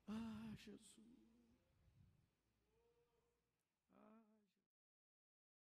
[0.08, 0.95] Ah, Jesus.